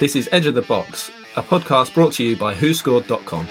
[0.00, 3.46] This is Edge of the Box, a podcast brought to you by WhoScored.com.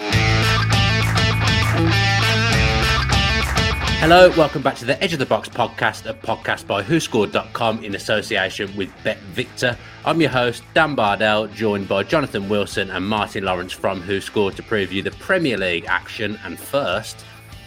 [3.99, 7.93] Hello, welcome back to the Edge of the Box podcast, a podcast by WhoScored.com in
[7.93, 9.77] association with Bet Victor.
[10.05, 14.55] I'm your host, Dan Bardell, joined by Jonathan Wilson and Martin Lawrence from Who Scored
[14.55, 16.39] to preview the Premier League action.
[16.43, 17.23] And first,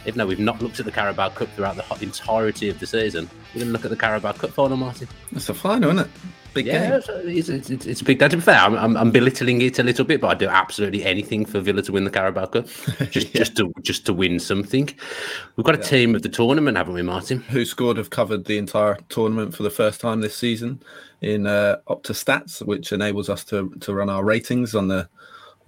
[0.07, 3.30] even though we've not looked at the Carabao Cup throughout the entirety of the season,
[3.54, 5.07] we're going to look at the Carabao Cup final, Martin.
[5.30, 6.11] It's a final, isn't it?
[6.53, 7.29] Big yeah, game.
[7.29, 8.29] It's, it's, it's, it's a big day.
[8.29, 11.05] To be fair, I'm, I'm, I'm, belittling it a little bit, but I do absolutely
[11.05, 12.66] anything for Villa to win the Carabao Cup,
[13.11, 13.38] just yeah.
[13.38, 14.88] just to just to win something.
[15.57, 15.84] We've got a yeah.
[15.84, 17.41] team of the tournament, haven't we, Martin?
[17.43, 20.83] Who scored have covered the entire tournament for the first time this season
[21.21, 25.09] in uh, Opta Stats, which enables us to to run our ratings on the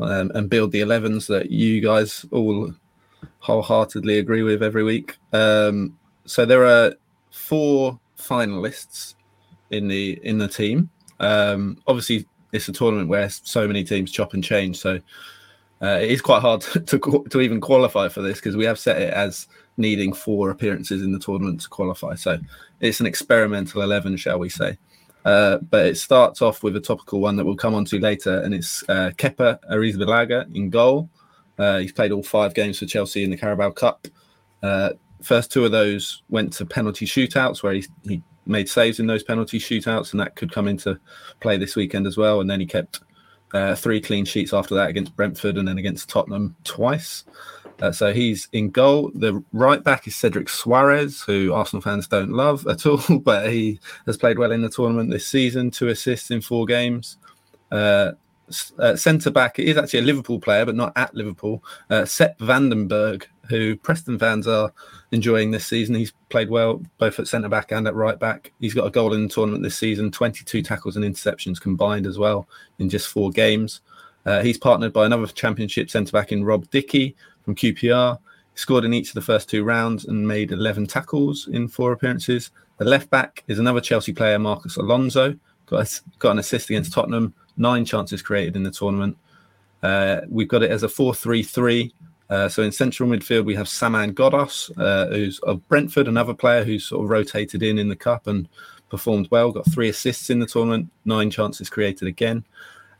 [0.00, 2.72] um, and build the 11s that you guys all
[3.38, 5.16] wholeheartedly agree with every week.
[5.32, 6.94] Um, so there are
[7.30, 9.14] four finalists
[9.72, 10.88] in the in the team.
[11.18, 15.00] Um, obviously, it's a tournament where so many teams chop and change, so
[15.82, 19.00] uh, it is quite hard to to even qualify for this because we have set
[19.00, 19.48] it as
[19.78, 22.14] needing four appearances in the tournament to qualify.
[22.14, 22.38] So
[22.80, 24.78] it's an experimental eleven, shall we say?
[25.24, 28.40] Uh, but it starts off with a topical one that we'll come on to later,
[28.40, 31.08] and it's uh, Kepa Arrizabalaga in goal.
[31.58, 34.08] Uh, he's played all five games for Chelsea in the Carabao Cup.
[34.62, 34.90] Uh,
[35.22, 39.22] first two of those went to penalty shootouts where he, he made saves in those
[39.22, 40.98] penalty shootouts, and that could come into
[41.40, 42.40] play this weekend as well.
[42.40, 43.00] And then he kept
[43.52, 47.24] uh, three clean sheets after that against Brentford and then against Tottenham twice.
[47.80, 49.10] Uh, so he's in goal.
[49.14, 53.80] The right back is Cedric Soares, who Arsenal fans don't love at all, but he
[54.06, 55.70] has played well in the tournament this season.
[55.70, 57.18] Two assists in four games.
[57.70, 58.12] Uh,
[58.78, 61.64] uh, centre back is actually a Liverpool player, but not at Liverpool.
[61.90, 64.72] Uh, Sepp van den Berg, who Preston fans are
[65.12, 65.94] enjoying this season.
[65.94, 68.52] He's played well both at centre back and at right back.
[68.60, 72.18] He's got a goal in the tournament this season, 22 tackles and interceptions combined as
[72.18, 73.82] well in just four games.
[74.24, 77.14] Uh, he's partnered by another Championship centre back in Rob Dickie
[77.44, 78.18] from QPR.
[78.52, 81.92] He scored in each of the first two rounds and made 11 tackles in four
[81.92, 82.50] appearances.
[82.78, 85.36] The left back is another Chelsea player, Marcos Alonso.
[85.66, 89.16] Got, a, got an assist against Tottenham nine chances created in the tournament.
[89.82, 91.94] Uh, we've got it as a 4 3 3.
[92.30, 96.64] Uh, so in central midfield, we have Saman Ghoddos, uh, who's of Brentford, another player
[96.64, 98.48] who's sort of rotated in in the cup and
[98.88, 99.52] performed well.
[99.52, 102.44] Got three assists in the tournament, nine chances created again.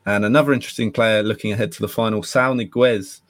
[0.05, 3.21] And another interesting player looking ahead to the final, Saul Niguez,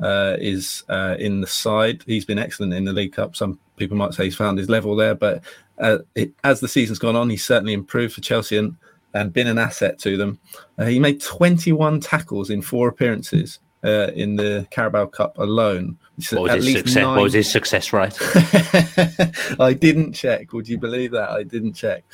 [0.00, 2.02] uh, is uh, in the side.
[2.06, 3.36] He's been excellent in the League Cup.
[3.36, 5.44] Some people might say he's found his level there, but
[5.78, 8.56] uh, it, as the season's gone on, he's certainly improved for Chelsea.
[8.56, 8.76] And
[9.14, 10.38] and been an asset to them.
[10.86, 15.98] He made 21 tackles in four appearances uh, in the Carabao Cup alone.
[16.30, 18.16] What was, his success, what was his success rate?
[19.60, 20.52] I didn't check.
[20.52, 21.30] Would you believe that?
[21.30, 22.04] I didn't check.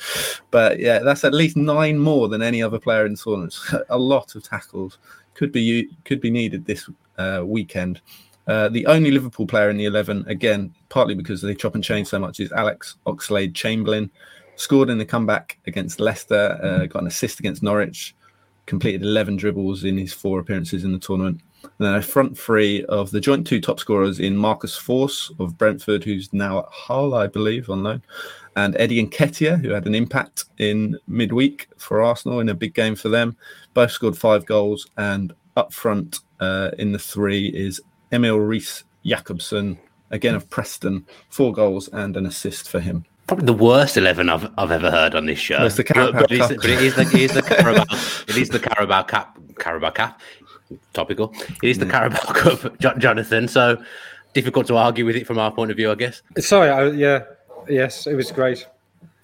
[0.51, 3.57] But yeah, that's at least nine more than any other player in the tournament.
[3.89, 4.97] a lot of tackles
[5.33, 8.01] could be could be needed this uh, weekend.
[8.47, 12.07] Uh, the only Liverpool player in the 11, again, partly because they chop and change
[12.07, 14.09] so much, is Alex Oxlade Chamberlain
[14.55, 18.15] scored in the comeback against Leicester, uh, got an assist against Norwich,
[18.65, 21.41] completed 11 dribbles in his four appearances in the tournament.
[21.63, 25.57] And then a front three of the joint two top scorers in Marcus Forss of
[25.57, 28.01] Brentford, who's now at Hull, I believe, on loan,
[28.55, 32.95] and Eddie Nketiah, who had an impact in midweek for Arsenal in a big game
[32.95, 33.35] for them.
[33.73, 37.81] Both scored five goals, and up front uh, in the three is
[38.11, 39.77] Emil Riis Jakobsen,
[40.11, 44.49] again of Preston, four goals and an assist for him probably the worst eleven I've,
[44.57, 45.63] I've ever heard on this show.
[45.63, 46.51] It's the Carabao but, but, Cup.
[46.51, 47.85] It is, but it is the, it is the Carabao.
[48.27, 49.37] it is the Carabao Cup.
[49.59, 50.19] Carabao Cup.
[50.93, 51.33] Topical.
[51.63, 53.47] It is the Carabao Cup, Jonathan.
[53.47, 53.81] So
[54.33, 56.21] difficult to argue with it from our point of view, I guess.
[56.37, 56.69] Sorry.
[56.69, 57.23] I, yeah.
[57.67, 58.67] Yes, it was great.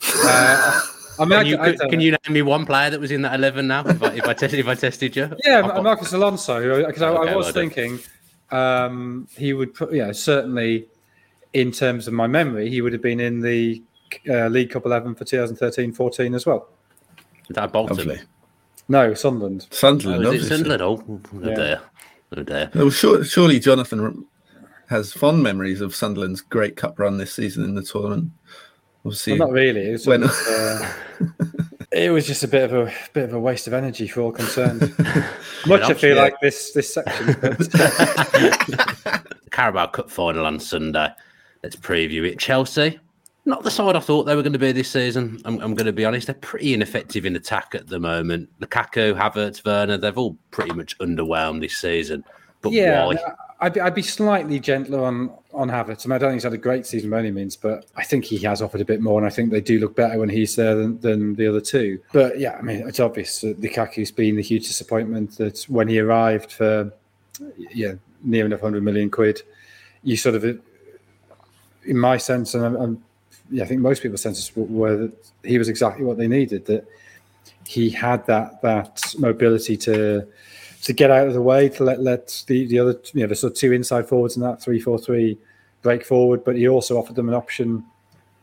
[0.07, 0.81] Uh,
[1.17, 3.21] I mean, can, you, I, I can you, name me one player that was in
[3.21, 3.85] that eleven now?
[3.87, 6.85] If I, if I tested, if I tested you, yeah, Marcos Alonso.
[6.85, 7.99] Because okay, I, was well thinking
[8.51, 10.87] um, he would put, yeah, certainly
[11.53, 13.81] in terms of my memory, he would have been in the
[14.29, 16.67] uh, League Cup 11 for 2013-14 as well.
[17.49, 17.97] Is that Bolton?
[17.97, 18.19] Lovely.
[18.87, 19.67] No, Sunderland.
[19.71, 20.81] Sunderland, oh, is it Sunderland?
[20.81, 21.55] Oh, oh yeah.
[21.55, 21.81] dear.
[22.35, 22.71] Oh dear.
[22.75, 24.25] Well, sure, surely Jonathan
[24.87, 28.31] has fond memories of Sunderland's great cup run this season in the tournament.
[29.05, 29.89] Obviously, well, not really.
[29.89, 30.23] It was, when...
[30.23, 30.93] uh,
[31.91, 34.31] it was just a bit of a bit of a waste of energy for all
[34.31, 34.81] concerned.
[35.67, 37.35] Much I feel like this this section.
[39.51, 41.09] Carabao Cup final on Sunday.
[41.63, 42.39] Let's preview it.
[42.39, 42.99] Chelsea
[43.45, 45.39] not the side I thought they were going to be this season.
[45.45, 48.49] I'm, I'm, going to be honest; they're pretty ineffective in attack at the moment.
[48.59, 52.23] Lukaku, Havertz, Werner, they've all pretty much underwhelmed this season.
[52.61, 53.15] But yeah, why?
[53.61, 56.05] I'd be, I'd be slightly gentler on on Havertz.
[56.05, 58.03] I, mean, I don't think he's had a great season by any means, but I
[58.03, 60.29] think he has offered a bit more, and I think they do look better when
[60.29, 61.99] he's there than, than the other two.
[62.11, 65.37] But yeah, I mean, it's obvious that Lukaku's been the huge disappointment.
[65.37, 66.91] That when he arrived for
[67.71, 67.93] yeah
[68.23, 69.41] near enough hundred million quid,
[70.03, 73.03] you sort of, in my sense, and I'm, I'm,
[73.51, 76.65] yeah, I think most people's senses were that he was exactly what they needed.
[76.65, 76.87] That
[77.65, 80.27] he had that that mobility to
[80.83, 83.35] to get out of the way to let let the, the other you know the
[83.35, 85.37] sort of two inside forwards in that three four three
[85.81, 87.83] break forward, but he also offered them an option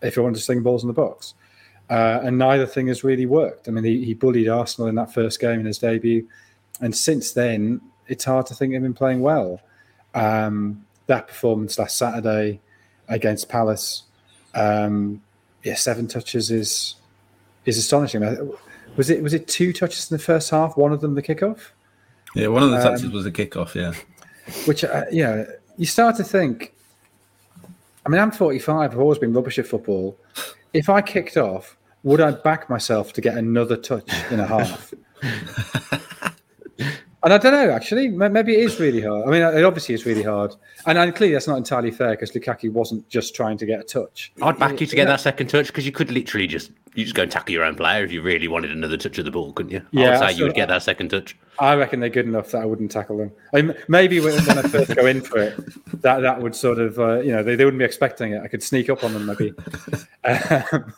[0.01, 1.35] if they wanted to sling balls in the box.
[1.91, 3.69] Uh, and neither thing has really worked.
[3.69, 6.27] I mean, he, he bullied Arsenal in that first game in his debut,
[6.81, 9.61] and since then it's hard to think of him playing well.
[10.15, 12.61] Um, that performance last Saturday
[13.09, 14.05] against Palace,
[14.55, 15.23] um,
[15.63, 16.97] yeah, seven touches is
[17.65, 18.23] is astonishing.
[18.97, 20.77] Was it was it two touches in the first half?
[20.77, 21.61] One of them the kickoff.
[22.35, 23.75] Yeah, one of the touches um, was a kickoff.
[23.75, 23.93] Yeah,
[24.67, 25.45] which uh, yeah,
[25.77, 26.75] you start to think.
[28.05, 28.91] I mean, I'm 45.
[28.91, 30.19] I've always been rubbish at football.
[30.73, 34.93] If I kicked off, would I back myself to get another touch in a half?
[37.25, 38.09] And I don't know, actually.
[38.09, 39.29] Maybe it is really hard.
[39.29, 40.57] I mean, it obviously is really hard.
[40.87, 43.85] And, and clearly, that's not entirely fair because Lukaku wasn't just trying to get a
[43.85, 44.33] touch.
[44.43, 47.15] I'd back you to get that second touch because you could literally just you just
[47.15, 49.53] go and tackle your own player if you really wanted another touch of the ball,
[49.53, 49.83] couldn't you?
[49.93, 51.37] Yeah, I would say you would get that second touch.
[51.59, 53.33] I reckon they're good enough that I wouldn't tackle them.
[53.55, 55.57] I mean, maybe when, when I first go in for it,
[56.03, 58.43] that that would sort of, uh, you know, they, they wouldn't be expecting it.
[58.43, 59.55] I could sneak up on them maybe.
[60.25, 60.93] um,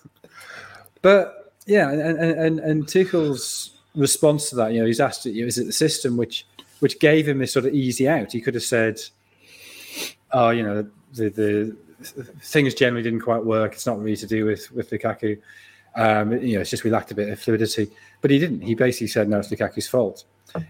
[1.02, 5.48] but yeah, and, and, and Tuchel's response to that, you know, he's asked, you know,
[5.48, 6.46] is it the system which
[6.80, 8.32] which gave him this sort of easy out?
[8.32, 9.00] He could have said,
[10.32, 11.76] "Oh, you know, the the
[12.42, 13.72] things generally didn't quite work.
[13.72, 15.40] It's not really to do with with Lukaku.
[15.96, 18.62] Um, you know, it's just we lacked a bit of fluidity." But he didn't.
[18.62, 20.24] He basically said, "No, it's Lukaku's fault."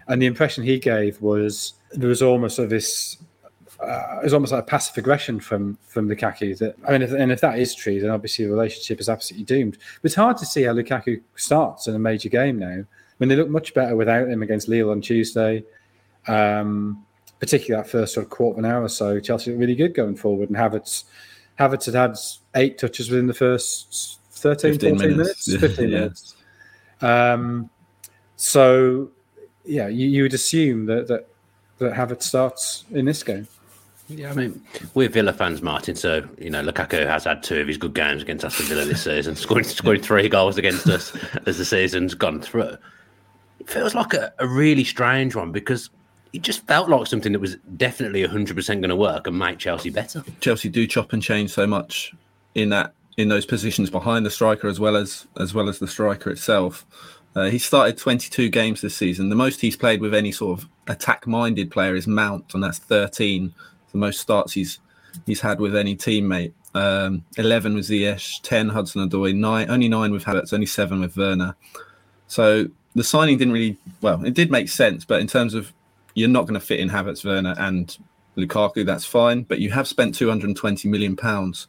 [0.07, 3.17] And the impression he gave was there was almost of this.
[3.77, 6.57] Uh, it was almost like a passive aggression from from Lukaku.
[6.59, 9.45] That I mean, if, and if that is true, then obviously the relationship is absolutely
[9.45, 9.77] doomed.
[10.01, 12.85] But it's hard to see how Lukaku starts in a major game now
[13.19, 15.63] mean, they look much better without him against Lille on Tuesday.
[16.27, 17.05] Um,
[17.39, 19.93] particularly that first sort of quarter of an hour or so, Chelsea looked really good
[19.93, 20.49] going forward.
[20.49, 21.05] And Havertz,
[21.59, 22.17] Havertz had had
[22.55, 25.97] eight touches within the first 13, 14 minutes, minutes 15 yeah.
[25.99, 26.35] minutes.
[27.01, 27.69] Um,
[28.35, 29.11] so,
[29.63, 31.27] yeah, you, you would assume that, that,
[31.79, 33.47] that Havertz starts in this game.
[34.07, 34.61] Yeah, I mean,
[34.93, 35.95] we're Villa fans, Martin.
[35.95, 39.03] So you know, Lukaku has had two of his good games against Aston Villa this
[39.03, 41.11] season, scoring scoring three goals against us
[41.47, 42.77] as the season's gone through
[43.69, 45.89] feels like a, a really strange one because
[46.33, 49.89] it just felt like something that was definitely 100% going to work and make Chelsea
[49.89, 50.23] better.
[50.41, 52.13] Chelsea do chop and change so much
[52.55, 55.87] in that in those positions behind the striker as well as as well as the
[55.87, 56.85] striker itself.
[57.35, 59.29] Uh, he started 22 games this season.
[59.29, 63.53] The most he's played with any sort of attack-minded player is Mount, and that's 13.
[63.91, 64.79] The most starts he's
[65.25, 66.53] he's had with any teammate.
[66.73, 71.55] Um, 11 with Ziyech, 10 Hudson-Odoi, nine only nine with Havertz, only seven with Werner.
[72.27, 74.23] So the signing didn't really well.
[74.25, 75.73] It did make sense, but in terms of
[76.13, 77.95] you're not going to fit in Havertz, Werner, and
[78.37, 79.43] Lukaku, that's fine.
[79.43, 81.67] But you have spent 220 million pounds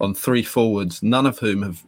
[0.00, 1.84] on three forwards, none of whom have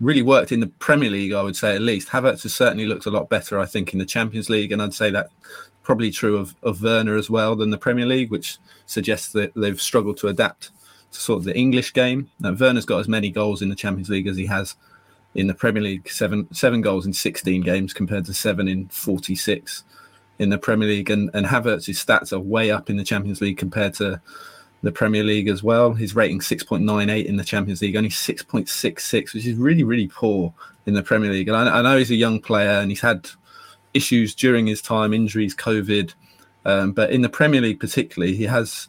[0.00, 1.32] really worked in the Premier League.
[1.32, 3.98] I would say at least Havertz has certainly looked a lot better, I think, in
[3.98, 5.30] the Champions League, and I'd say that
[5.82, 9.80] probably true of, of Werner as well than the Premier League, which suggests that they've
[9.80, 10.70] struggled to adapt
[11.12, 12.28] to sort of the English game.
[12.40, 14.74] Now, Werner's got as many goals in the Champions League as he has
[15.36, 19.84] in the Premier League, seven seven goals in 16 games compared to seven in 46
[20.38, 21.10] in the Premier League.
[21.10, 24.20] And, and Havertz's stats are way up in the Champions League compared to
[24.82, 25.92] the Premier League as well.
[25.92, 30.52] His rating 6.98 in the Champions League, only 6.66, which is really, really poor
[30.86, 31.48] in the Premier League.
[31.48, 33.28] And I, I know he's a young player and he's had
[33.94, 36.14] issues during his time, injuries, COVID.
[36.64, 38.88] Um, but in the Premier League, particularly, he has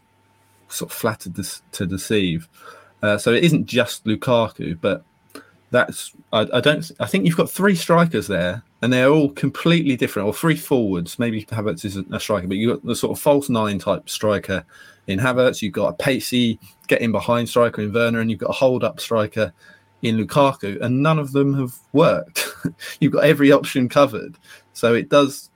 [0.69, 2.47] sort of flattered this to deceive.
[3.01, 5.03] Uh, so it isn't just Lukaku, but
[5.69, 9.95] that's I, I, don't I think you've got three strikers there and they're all completely
[9.97, 11.19] different or three forwards.
[11.19, 14.63] Maybe Havertz isn't a striker but you've got the sort of false nine type striker
[15.07, 15.61] in Havertz.
[15.61, 18.99] You've got a pacey getting behind striker in Werner and you've got a hold up
[18.99, 19.53] striker
[20.01, 22.47] in Lukaku and none of them have worked.
[22.99, 24.37] You've got every option covered.
[24.73, 25.49] So it does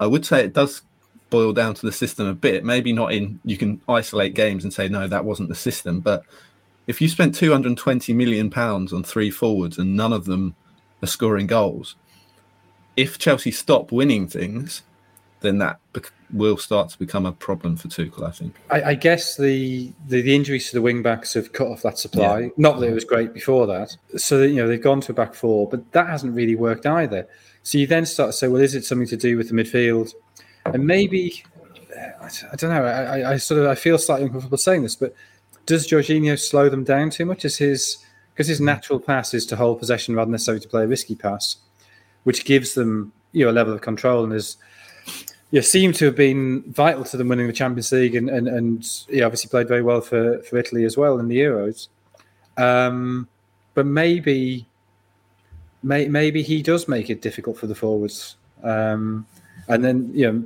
[0.00, 0.82] I would say it does
[1.30, 2.64] boil down to the system a bit.
[2.64, 6.24] Maybe not in you can isolate games and say no that wasn't the system but
[6.86, 10.54] if you spent 220 million pounds on three forwards and none of them
[11.02, 11.96] are scoring goals,
[12.96, 14.82] if Chelsea stop winning things,
[15.40, 15.78] then that
[16.32, 18.26] will start to become a problem for Tuchel.
[18.26, 18.56] I think.
[18.70, 21.98] I, I guess the, the, the injuries to the wing backs have cut off that
[21.98, 22.40] supply.
[22.40, 22.48] Yeah.
[22.56, 23.96] Not that it was great before that.
[24.16, 26.86] So that, you know they've gone to a back four, but that hasn't really worked
[26.86, 27.28] either.
[27.62, 30.12] So you then start to say, well, is it something to do with the midfield?
[30.66, 31.44] And maybe
[31.96, 32.84] I don't know.
[32.84, 35.14] I, I, sort of I feel slightly uncomfortable saying this, but
[35.66, 37.44] does Jorginho slow them down too much?
[37.44, 38.04] Is his
[38.34, 41.14] because his natural pass is to hold possession rather than necessarily to play a risky
[41.14, 41.56] pass,
[42.24, 44.56] which gives them you know a level of control and is
[45.50, 48.86] yeah seem to have been vital to them winning the Champions League and and, and
[49.08, 51.88] he obviously played very well for for Italy as well in the Euros.
[52.56, 53.28] Um,
[53.74, 54.66] but maybe
[55.82, 58.36] may, maybe he does make it difficult for the forwards.
[58.62, 59.26] Um,
[59.68, 60.44] and then you know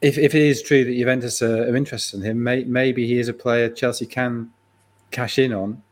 [0.00, 3.18] if, if it is true that Juventus are, are interested in him, may, maybe he
[3.18, 4.50] is a player Chelsea can
[5.10, 5.82] cash in on,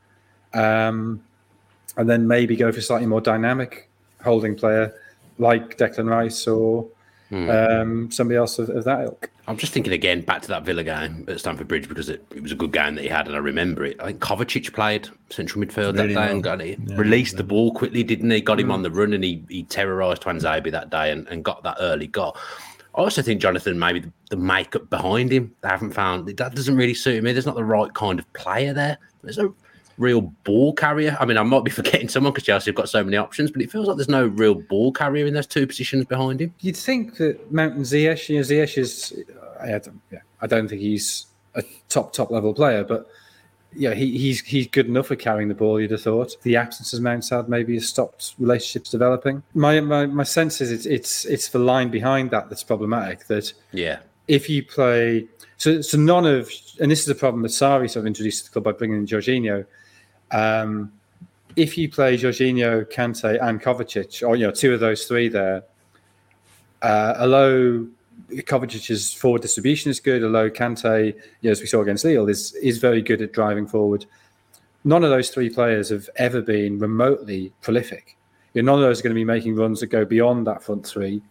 [0.52, 1.22] um,
[1.96, 3.88] and then maybe go for slightly more dynamic
[4.22, 4.94] holding player
[5.38, 6.86] like Declan Rice or
[7.28, 7.50] hmm.
[7.50, 9.30] um, somebody else of, of, that ilk.
[9.46, 12.42] I'm just thinking again back to that Villa game at Stamford Bridge because it, it
[12.42, 14.00] was a good game that he had and I remember it.
[14.00, 16.30] I think Kovacic played central midfield really that day well.
[16.30, 17.38] and got it, yeah, released yeah.
[17.38, 18.40] the ball quickly, didn't he?
[18.40, 18.74] Got him mm.
[18.74, 22.06] on the run and he, he terrorised Tuanzebe that day and, and got that early
[22.06, 22.36] goal.
[22.94, 26.76] I also think Jonathan maybe the, the makeup behind him they haven't found that doesn't
[26.76, 27.32] really suit me.
[27.32, 28.98] There's not the right kind of player there.
[29.22, 29.52] There's a
[29.98, 31.16] real ball carrier.
[31.20, 33.62] I mean, I might be forgetting someone because Chelsea have got so many options, but
[33.62, 36.54] it feels like there's no real ball carrier in those two positions behind him.
[36.60, 40.46] You'd think that Mount and Ziyech, you know, Ziyech is, uh, I, don't, yeah, I
[40.46, 43.06] don't think he's a top top level player, but
[43.76, 45.80] yeah, he, he's he's good enough for carrying the ball.
[45.80, 49.42] You'd have thought the absence of Mount Sad maybe has stopped relationships developing.
[49.54, 53.26] My, my my sense is it's it's it's the line behind that that's problematic.
[53.26, 55.26] That yeah, if you play
[55.56, 56.50] so so none of
[56.80, 58.98] and this is a problem that Sarri sort of introduced to the club by bringing
[58.98, 59.66] in Jorginho.
[60.30, 60.92] Um,
[61.56, 65.62] if you play Jorginho, Kante, and Kovacic, or you know two of those three there,
[66.82, 67.86] uh, although
[68.30, 72.78] Kovacic's forward distribution is good, although Kante, know, as we saw against Lille, is is
[72.78, 74.06] very good at driving forward.
[74.84, 78.16] None of those three players have ever been remotely prolific.
[78.52, 80.62] You know, none of those are going to be making runs that go beyond that
[80.62, 81.22] front three,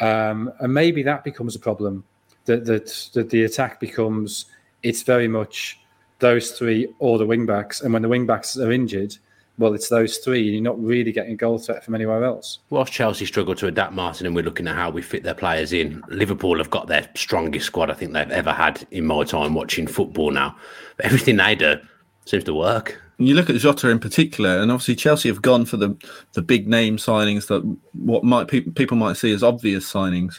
[0.00, 2.04] um, and maybe that becomes a problem.
[2.46, 4.46] That, that that the attack becomes
[4.82, 5.80] it's very much
[6.18, 9.16] those three or the wing backs, and when the wing backs are injured,
[9.58, 12.60] well, it's those three, and you're not really getting a goal threat from anywhere else.
[12.70, 15.72] Whilst Chelsea struggle to adapt, Martin, and we're looking at how we fit their players
[15.72, 19.54] in, Liverpool have got their strongest squad I think they've ever had in my time
[19.54, 20.56] watching football now.
[20.96, 21.76] But everything they do
[22.24, 23.02] seems to work.
[23.18, 25.96] You look at Jota in particular, and obviously Chelsea have gone for the
[26.34, 27.62] the big name signings that
[27.94, 30.38] what might people people might see as obvious signings,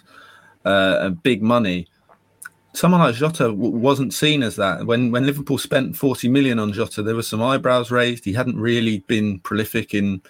[0.63, 1.88] uh, and big money
[2.79, 4.86] someone like Jota w- wasn't seen as that.
[4.86, 8.24] When when Liverpool spent 40 million on Jota, there were some eyebrows raised.
[8.24, 10.21] He hadn't really been prolific in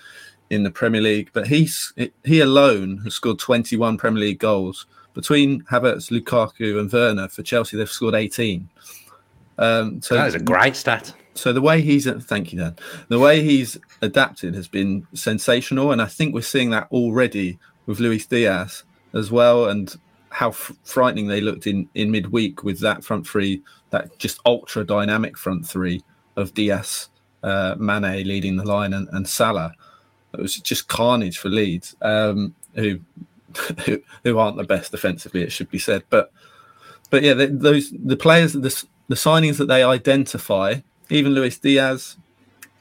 [0.49, 5.61] in the Premier League, but he's he alone has scored 21 Premier League goals between
[5.63, 7.77] Havertz, Lukaku, and Werner for Chelsea.
[7.77, 8.67] They've scored 18.
[9.59, 11.13] Um, so that is a great stat.
[11.35, 12.75] So the way he's thank you, Dan.
[13.09, 17.99] The way he's adapted has been sensational, and I think we're seeing that already with
[17.99, 19.95] Luis Diaz as well, and
[20.29, 24.83] how f- frightening they looked in in midweek with that front three, that just ultra
[24.83, 26.03] dynamic front three
[26.35, 27.09] of Diaz,
[27.43, 29.73] uh, Mane leading the line, and, and Salah.
[30.33, 32.99] It was just carnage for Leeds, um, who,
[33.85, 36.03] who, who aren't the best defensively, it should be said.
[36.09, 36.31] But
[37.09, 40.75] but yeah, those the players, the the signings that they identify,
[41.09, 42.17] even Luis Diaz,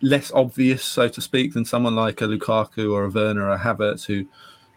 [0.02, 3.58] less obvious, so to speak, than someone like a Lukaku or a Werner or a
[3.58, 4.26] Havertz, who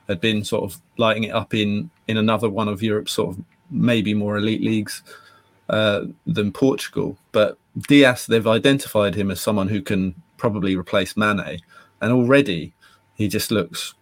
[0.08, 3.44] had been sort of lighting it up in in another one of Europe's sort of
[3.70, 5.02] maybe more elite leagues
[5.70, 7.18] uh, than Portugal.
[7.32, 11.60] But Diaz, they've identified him as someone who can probably replace Mane,
[12.02, 12.74] and already
[13.16, 13.94] he just looks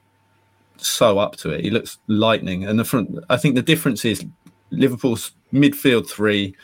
[0.78, 1.64] so up to it.
[1.64, 3.24] He looks lightning, and the front.
[3.30, 4.26] I think the difference is
[4.72, 6.56] Liverpool's midfield three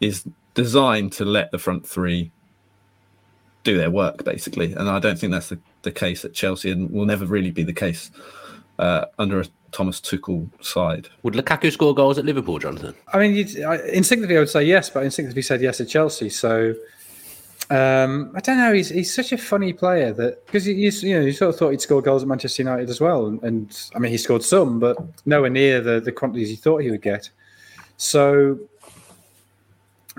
[0.00, 2.30] is designed to let the front three
[3.62, 6.90] do their work basically, and I don't think that's the, the case at Chelsea, and
[6.90, 8.10] will never really be the case
[8.80, 11.08] uh, under a Thomas Tuchel side.
[11.22, 12.94] Would Lukaku score goals at Liverpool, Jonathan?
[13.12, 13.36] I mean,
[13.92, 16.28] instinctively, I would say yes, but instinctively said yes at Chelsea.
[16.28, 16.74] So
[17.70, 18.72] um, I don't know.
[18.72, 21.70] He's he's such a funny player that because you, you know you sort of thought
[21.70, 24.80] he'd score goals at Manchester United as well, and, and I mean he scored some,
[24.80, 27.30] but nowhere near the the quantities he thought he would get.
[27.96, 28.58] So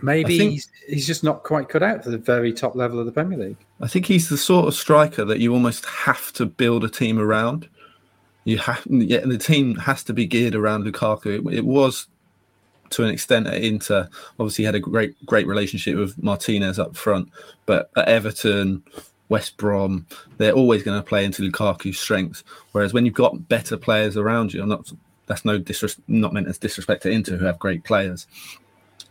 [0.02, 3.06] maybe think, he's, he's just not quite cut out for the very top level of
[3.06, 3.58] the Premier League.
[3.82, 7.20] I think he's the sort of striker that you almost have to build a team
[7.20, 7.68] around.
[8.44, 11.48] You have, yeah, the team has to be geared around Lukaku.
[11.48, 12.08] It, it was
[12.92, 14.08] to an extent at Inter.
[14.40, 17.30] Obviously, had a great great relationship with Martinez up front,
[17.66, 18.84] but at Everton,
[19.30, 20.06] West Brom,
[20.38, 22.44] they're always going to play into Lukaku's strengths.
[22.72, 24.92] Whereas when you've got better players around you, I'm not
[25.28, 28.28] that's no disres- not meant as disrespect to Inter, who have great players,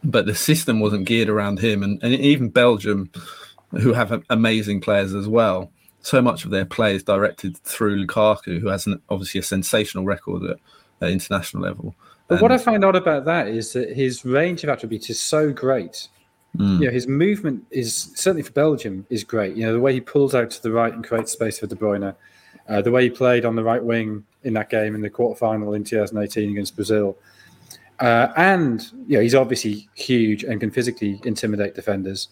[0.04, 3.10] but the system wasn't geared around him, and, and even Belgium,
[3.70, 5.70] who have amazing players as well
[6.02, 10.04] so much of their play is directed through Lukaku, who has an, obviously a sensational
[10.04, 10.56] record at,
[11.00, 11.94] at international level.
[12.28, 15.20] But and, what I find odd about that is that his range of attributes is
[15.20, 16.08] so great.
[16.56, 16.80] Mm.
[16.80, 19.56] You know, his movement is certainly for Belgium is great.
[19.56, 21.76] You know, the way he pulls out to the right and creates space for De
[21.76, 22.14] Bruyne,
[22.68, 25.76] uh, the way he played on the right wing in that game in the quarterfinal
[25.76, 27.16] in 2018 against Brazil.
[28.00, 32.28] Uh, and you know, he's obviously huge and can physically intimidate defenders.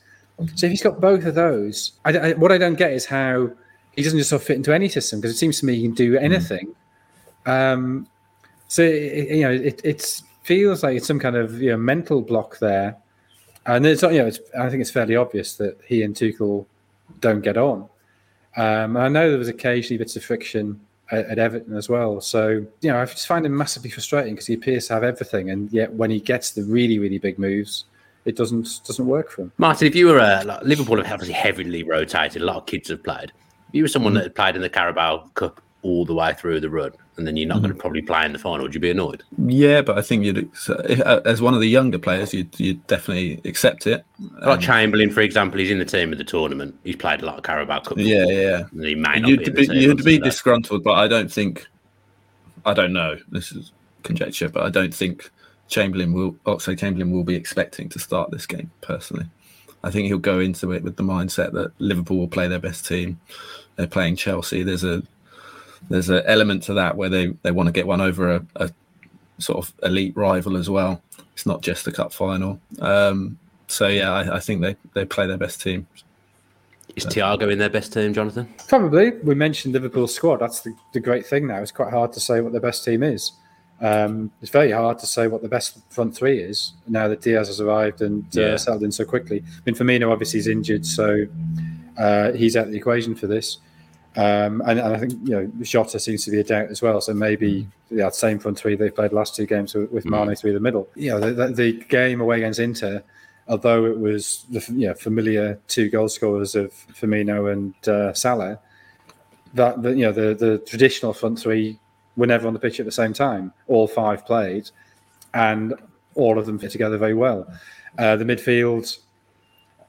[0.54, 3.50] So if he's got both of those, I, I, what I don't get is how
[3.96, 5.82] he doesn't just sort of fit into any system because it seems to me he
[5.82, 6.24] can do hmm.
[6.24, 6.74] anything.
[7.46, 7.72] Mm.
[7.74, 8.06] Um,
[8.68, 12.22] so it, you know, it, it feels like it's some kind of you know mental
[12.22, 12.96] block there,
[13.66, 16.66] and it's you know, it's, I think it's fairly obvious that he and Tuchel
[17.20, 17.88] don't get on.
[18.56, 20.80] Um, I know there was occasionally bits of friction
[21.10, 22.20] at, at, Everton as well.
[22.20, 22.48] So
[22.80, 25.72] you know, I just find him massively frustrating because he appears to have everything, and
[25.72, 27.84] yet when he gets the really really big moves,
[28.24, 29.52] it doesn't doesn't work for him.
[29.58, 32.88] Martin, if you were a like, Liverpool have obviously heavily rotated, a lot of kids
[32.88, 33.32] have played.
[33.68, 34.16] If you were someone mm.
[34.16, 37.36] that had played in the Carabao Cup all the way through the run, and then
[37.36, 37.62] you're not mm.
[37.62, 39.22] going to probably play in the final, would you be annoyed?
[39.46, 43.40] Yeah, but I think you'd, uh, as one of the younger players, you'd, you'd definitely
[43.44, 44.04] accept it.
[44.40, 46.78] Like um, Chamberlain, for example, he's in the team of the tournament.
[46.84, 47.98] He's played a lot of Carabao Cup.
[47.98, 48.62] Yeah, yeah.
[48.72, 51.66] he may not you'd be, be you'd be disgruntled, but I don't think.
[52.66, 53.16] I don't know.
[53.30, 53.72] This is
[54.02, 55.30] conjecture, but I don't think
[55.68, 59.26] Chamberlain will Oxlade Chamberlain will be expecting to start this game personally.
[59.84, 62.86] I think he'll go into it with the mindset that Liverpool will play their best
[62.86, 63.20] team.
[63.76, 64.62] They're playing Chelsea.
[64.62, 65.02] There's a
[65.88, 68.70] there's an element to that where they, they want to get one over a, a
[69.38, 71.00] sort of elite rival as well.
[71.32, 72.60] It's not just the cup final.
[72.80, 75.86] Um, so yeah, I, I, think they, they play their best team.
[76.96, 78.52] Is Thiago in their best team, Jonathan?
[78.66, 79.10] Probably.
[79.18, 80.38] We mentioned Liverpool's squad.
[80.38, 81.58] That's the, the great thing now.
[81.58, 83.30] It's quite hard to say what their best team is.
[83.80, 87.46] Um, it's very hard to say what the best front three is now that Diaz
[87.46, 88.56] has arrived and uh, yeah.
[88.56, 89.44] settled in so quickly.
[89.46, 91.26] I mean, Firmino obviously is injured, so
[91.96, 93.58] uh, he's out of the equation for this.
[94.16, 97.00] Um, and, and, I think you know Jota seems to be a doubt as well.
[97.00, 100.38] So maybe yeah, same front three they played last two games with, with Mane mm.
[100.38, 100.88] through the middle.
[100.96, 103.04] You know, the, the, game away against Inter,
[103.46, 108.58] although it was the you know, familiar two goal scorers of Firmino and uh, Salah,
[109.54, 111.78] that the, you know the the traditional front three
[112.18, 113.52] were never on the pitch at the same time.
[113.68, 114.70] All five played,
[115.32, 115.72] and
[116.14, 117.50] all of them fit together very well.
[117.96, 118.98] Uh, the midfield,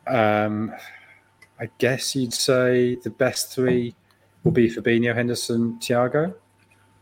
[0.07, 0.71] um,
[1.59, 3.95] I guess you'd say the best three
[4.43, 6.33] will be Fabinho, Henderson, Thiago.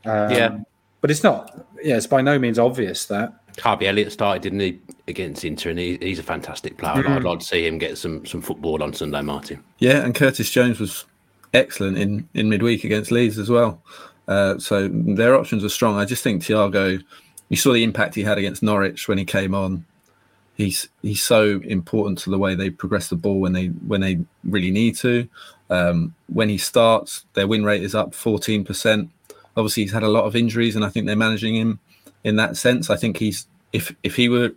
[0.05, 0.57] Um, yeah,
[1.01, 1.67] but it's not.
[1.83, 5.79] Yeah, it's by no means obvious that Harvey Elliott started, didn't he, against Inter, and
[5.79, 6.95] he, he's a fantastic player.
[6.95, 7.13] Mm-hmm.
[7.13, 9.63] I'd like to see him get some some football on Sunday, Martin.
[9.79, 11.05] Yeah, and Curtis Jones was
[11.53, 13.81] excellent in in midweek against Leeds as well.
[14.27, 15.97] Uh, so their options are strong.
[15.97, 17.01] I just think Thiago,
[17.49, 19.85] you saw the impact he had against Norwich when he came on.
[20.55, 24.19] He's he's so important to the way they progress the ball when they when they
[24.43, 25.27] really need to.
[25.69, 29.09] Um, when he starts, their win rate is up 14%.
[29.55, 31.79] Obviously, he's had a lot of injuries, and I think they're managing him
[32.23, 32.89] in that sense.
[32.89, 34.51] I think he's if if he were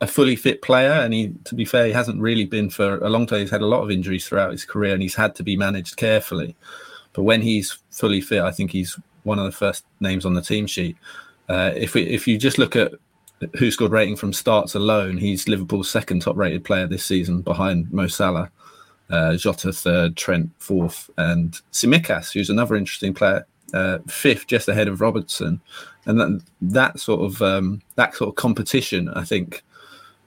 [0.00, 3.08] a fully fit player, and he, to be fair, he hasn't really been for a
[3.08, 3.40] long time.
[3.40, 5.96] He's had a lot of injuries throughout his career, and he's had to be managed
[5.96, 6.54] carefully.
[7.12, 10.42] But when he's fully fit, I think he's one of the first names on the
[10.42, 10.96] team sheet.
[11.48, 12.92] Uh, if we, if you just look at
[13.40, 18.06] WhoScored rating from starts alone, he's Liverpool's second top rated player this season behind Mo
[18.06, 18.50] Salah
[19.10, 24.88] uh, Jota third, Trent fourth, and Tsimikas, who's another interesting player, uh, fifth, just ahead
[24.88, 25.60] of Robertson.
[26.06, 29.62] And that, that sort of um, that sort of competition, I think,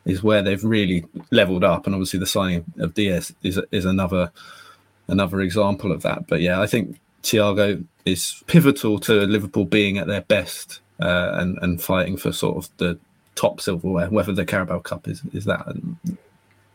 [0.06, 1.86] is where they've really leveled up.
[1.86, 4.32] And obviously, the signing of Diaz is is another
[5.08, 6.28] another example of that.
[6.28, 11.58] But yeah, I think Thiago is pivotal to Liverpool being at their best uh, and
[11.62, 12.97] and fighting for sort of the
[13.36, 15.65] top silverware, whether the Carabao Cup is is that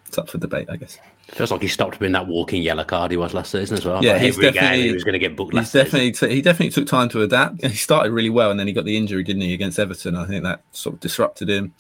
[0.07, 0.99] it's up for debate, I guess.
[1.29, 4.05] Feels like he stopped being that walking yellow card he was last season as well.
[4.05, 5.55] Yeah, he's definitely he was going to get booked.
[5.55, 7.65] He's definitely t- he definitely took time to adapt.
[7.65, 10.17] He started really well, and then he got the injury, didn't he, against Everton?
[10.17, 11.75] I think that sort of disrupted him,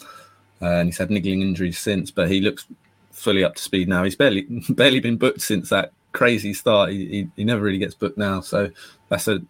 [0.60, 2.10] uh, and he's had niggling injuries since.
[2.10, 2.66] But he looks
[3.12, 4.02] fully up to speed now.
[4.02, 6.90] He's barely barely been booked since that crazy start.
[6.90, 8.70] He, he, he never really gets booked now, so
[9.10, 9.42] that's a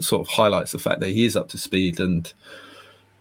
[0.00, 2.32] sort of highlights the fact that he is up to speed and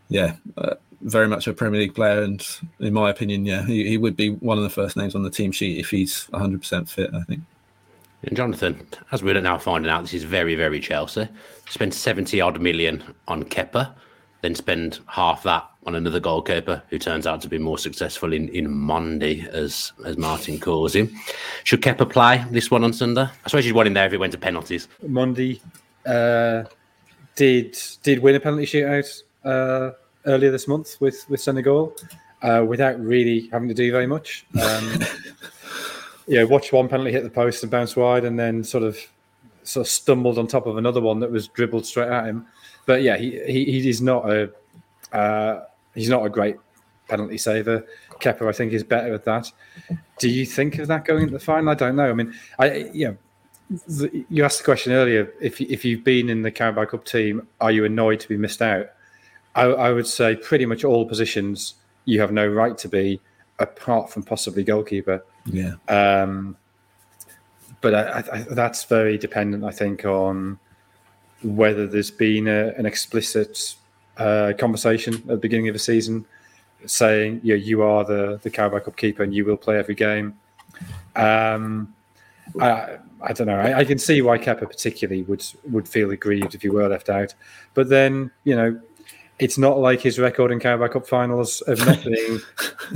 [0.09, 2.45] yeah, uh, very much a Premier League player, and
[2.79, 5.29] in my opinion, yeah, he, he would be one of the first names on the
[5.29, 7.13] team sheet if he's 100% fit.
[7.13, 7.41] I think.
[8.23, 11.27] And Jonathan, as we're now finding out, this is very, very Chelsea.
[11.69, 13.93] Spend 70 odd million on Kepa,
[14.41, 18.49] then spend half that on another goalkeeper who turns out to be more successful in,
[18.49, 21.13] in Monday, as as Martin calls him.
[21.63, 23.21] Should Kepa play this one on Sunday?
[23.23, 24.87] I suppose you'd want him there if it went to penalties.
[25.05, 25.61] Monday
[26.05, 26.63] uh,
[27.35, 29.23] did did win a penalty shootout.
[29.43, 29.91] Uh,
[30.25, 31.95] earlier this month with with Senegal
[32.41, 34.45] uh, without really having to do very much.
[34.61, 34.99] Um,
[36.27, 38.97] yeah, watch one penalty hit the post and bounce wide, and then sort of
[39.63, 42.45] sort of stumbled on top of another one that was dribbled straight at him.
[42.85, 44.51] But yeah, he, he he's not a
[45.11, 46.57] Uh, he's not a great
[47.07, 47.85] penalty saver.
[48.19, 49.51] Kepa, I think, is better at that.
[50.19, 51.69] Do you think of that going into the final?
[51.69, 52.09] I don't know.
[52.09, 53.17] I mean, I you know,
[53.87, 55.33] the, you asked the question earlier.
[55.41, 58.61] If if you've been in the Carabao Cup team, are you annoyed to be missed
[58.61, 58.87] out?
[59.55, 63.19] I, I would say pretty much all positions you have no right to be,
[63.59, 65.23] apart from possibly goalkeeper.
[65.45, 65.75] Yeah.
[65.87, 66.57] Um,
[67.81, 70.59] but I, I, that's very dependent, I think, on
[71.43, 73.75] whether there's been a, an explicit
[74.15, 76.25] conversation at the beginning of the season
[76.85, 79.95] saying, you, know, you are the, the Carabao Cup keeper and you will play every
[79.95, 80.37] game.
[81.15, 81.93] Um,
[82.59, 83.59] I, I don't know.
[83.59, 87.09] I, I, can see why Kepa particularly would would feel aggrieved if he were left
[87.09, 87.33] out.
[87.73, 88.79] But then, you know,
[89.39, 92.39] it's not like his record in Carabao Cup finals of not being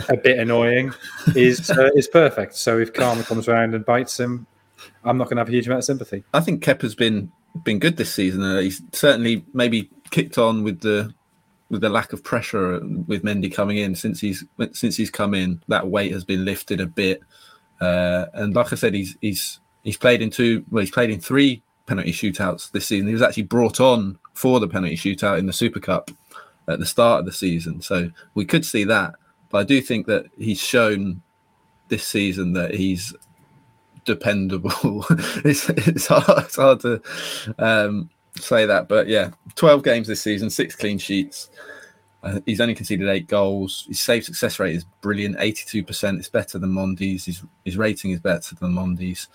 [0.10, 0.94] a bit annoying
[1.36, 2.56] is uh, is perfect.
[2.56, 4.46] So if karma comes around and bites him,
[5.04, 6.24] I'm not going to have a huge amount of sympathy.
[6.34, 7.32] I think Kepa's been
[7.64, 8.42] been good this season.
[8.62, 11.14] He's certainly maybe kicked on with the
[11.70, 14.44] with the lack of pressure with Mendy coming in since he's
[14.74, 15.62] since he's come in.
[15.68, 17.22] That weight has been lifted a bit,
[17.80, 20.66] uh, and like I said, he's he's he's played in two.
[20.70, 23.08] Well, he's played in three penalty shootouts this season.
[23.08, 26.12] He was actually brought on for the penalty shootout in the Super Cup
[26.68, 29.16] at the start of the season, so we could see that.
[29.50, 31.22] But I do think that he's shown
[31.90, 33.14] this season that he's
[34.06, 35.06] dependable.
[35.46, 37.02] it's it's hard, it's hard to
[37.60, 41.50] um, say that, but yeah, twelve games this season, six clean sheets.
[42.22, 43.86] Uh, he's only conceded eight goals.
[43.88, 46.20] His save success rate is brilliant, eighty-two percent.
[46.20, 47.26] It's better than Mondi's.
[47.26, 49.28] His his rating is better than Mondi's.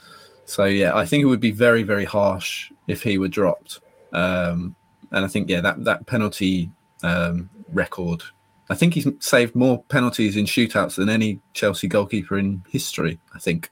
[0.44, 3.80] So yeah, I think it would be very very harsh if he were dropped.
[4.12, 4.74] Um,
[5.12, 6.70] and I think yeah, that that penalty
[7.02, 8.22] um, record.
[8.70, 13.18] I think he's saved more penalties in shootouts than any Chelsea goalkeeper in history.
[13.34, 13.70] I think.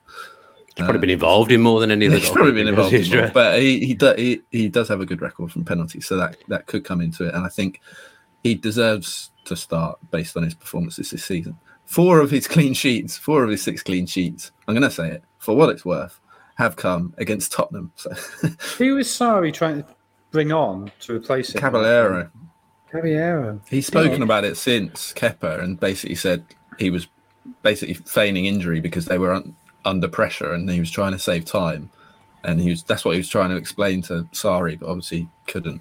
[0.77, 2.17] He's probably been involved in more than any other.
[2.17, 5.07] He's probably been involved, in more, but he he, do, he he does have a
[5.07, 7.35] good record from penalties, so that that could come into it.
[7.35, 7.81] And I think
[8.43, 11.59] he deserves to start based on his performances this season.
[11.85, 14.51] Four of his clean sheets, four of his six clean sheets.
[14.67, 16.19] I'm going to say it for what it's worth,
[16.57, 17.93] have come against Tottenham.
[17.97, 18.11] So.
[18.79, 19.89] Who was Sarri trying to
[20.31, 21.61] bring on to replace him?
[21.61, 22.31] Caballero.
[22.91, 23.61] Caballero.
[23.69, 24.25] He's spoken yeah.
[24.25, 26.45] about it since Kepa and basically said
[26.79, 27.09] he was
[27.63, 29.43] basically feigning injury because they were
[29.85, 31.90] under pressure and he was trying to save time.
[32.45, 35.81] And he was that's what he was trying to explain to Sarri, but obviously couldn't.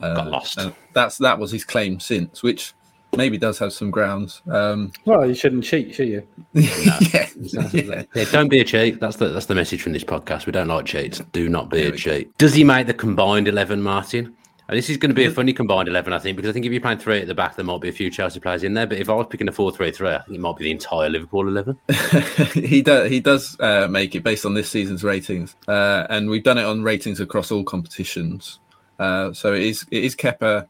[0.00, 0.58] Uh, Got lost.
[0.92, 2.74] that's that was his claim since, which
[3.16, 4.42] maybe does have some grounds.
[4.50, 6.26] Um, well, you shouldn't cheat, should you?
[6.52, 6.98] yeah,
[7.40, 8.02] yeah.
[8.14, 9.00] yeah, Don't be a cheat.
[9.00, 10.44] That's the that's the message from this podcast.
[10.46, 11.20] We don't like cheats.
[11.32, 12.26] Do not be there a cheat.
[12.28, 12.34] Go.
[12.38, 14.36] Does he make the combined eleven, Martin?
[14.66, 16.64] And this is going to be a funny combined 11, I think, because I think
[16.64, 18.72] if you're playing three at the back, there might be a few Chelsea players in
[18.72, 18.86] there.
[18.86, 20.70] But if I was picking a 4 3 3, I think it might be the
[20.70, 21.78] entire Liverpool 11.
[22.54, 25.54] he does, he does uh, make it based on this season's ratings.
[25.68, 28.58] Uh, and we've done it on ratings across all competitions.
[28.98, 30.66] Uh, so it is, it is Kepa.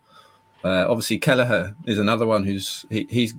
[0.64, 3.35] Uh, obviously, Kelleher is another one who's, he, he's,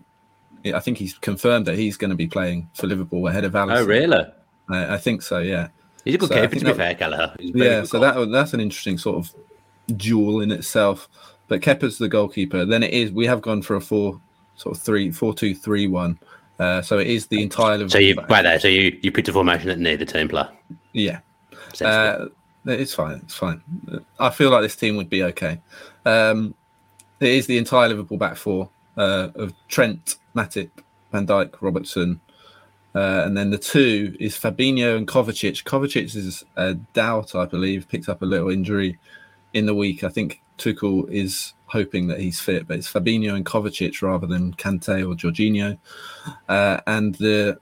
[0.73, 3.77] I think he's confirmed that he's going to be playing for Liverpool ahead of Alisson.
[3.77, 4.25] Oh, really?
[4.69, 5.67] I think so, yeah.
[6.05, 7.35] He's a good so keeper, to be fair, Kelleher.
[7.39, 9.35] Yeah, so that, that's an interesting sort of
[9.87, 11.09] duel in itself.
[11.47, 12.65] But Kepa's the goalkeeper.
[12.65, 14.19] Then it is we have gone for a four
[14.55, 16.17] sort of three four two three one.
[16.59, 17.87] Uh, so it is the entire.
[17.89, 18.59] So you right there.
[18.59, 20.47] So you you picked a formation that neither team play.
[20.93, 21.19] Yeah,
[21.81, 22.27] uh,
[22.65, 23.21] it's fine.
[23.23, 23.61] It's fine.
[24.19, 25.59] I feel like this team would be okay.
[26.05, 26.55] Um,
[27.19, 30.69] it is the entire Liverpool back four uh, of Trent, Matip,
[31.11, 32.19] Van Dijk, Robertson,
[32.95, 35.63] uh, and then the two is Fabinho and Kovacic.
[35.63, 38.97] Kovacic is a doubt, I believe, picked up a little injury
[39.55, 40.03] in the week.
[40.03, 44.53] I think Tuchel is hoping that he's fit, but it's Fabinho and Kovacic rather than
[44.53, 45.77] Kante or Jorginho.
[46.47, 47.57] Uh, and the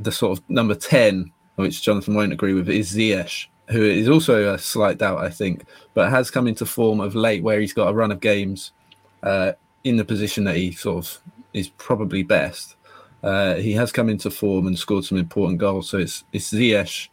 [0.00, 4.52] the sort of number 10, which Jonathan won't agree with, is Ziyech, who is also
[4.52, 7.88] a slight doubt, I think, but has come into form of late where he's got
[7.88, 8.72] a run of games
[9.22, 9.52] uh,
[9.84, 11.22] in the position that he sort of
[11.54, 12.76] is probably best.
[13.22, 15.88] Uh, he has come into form and scored some important goals.
[15.88, 17.08] So it's, it's Ziyech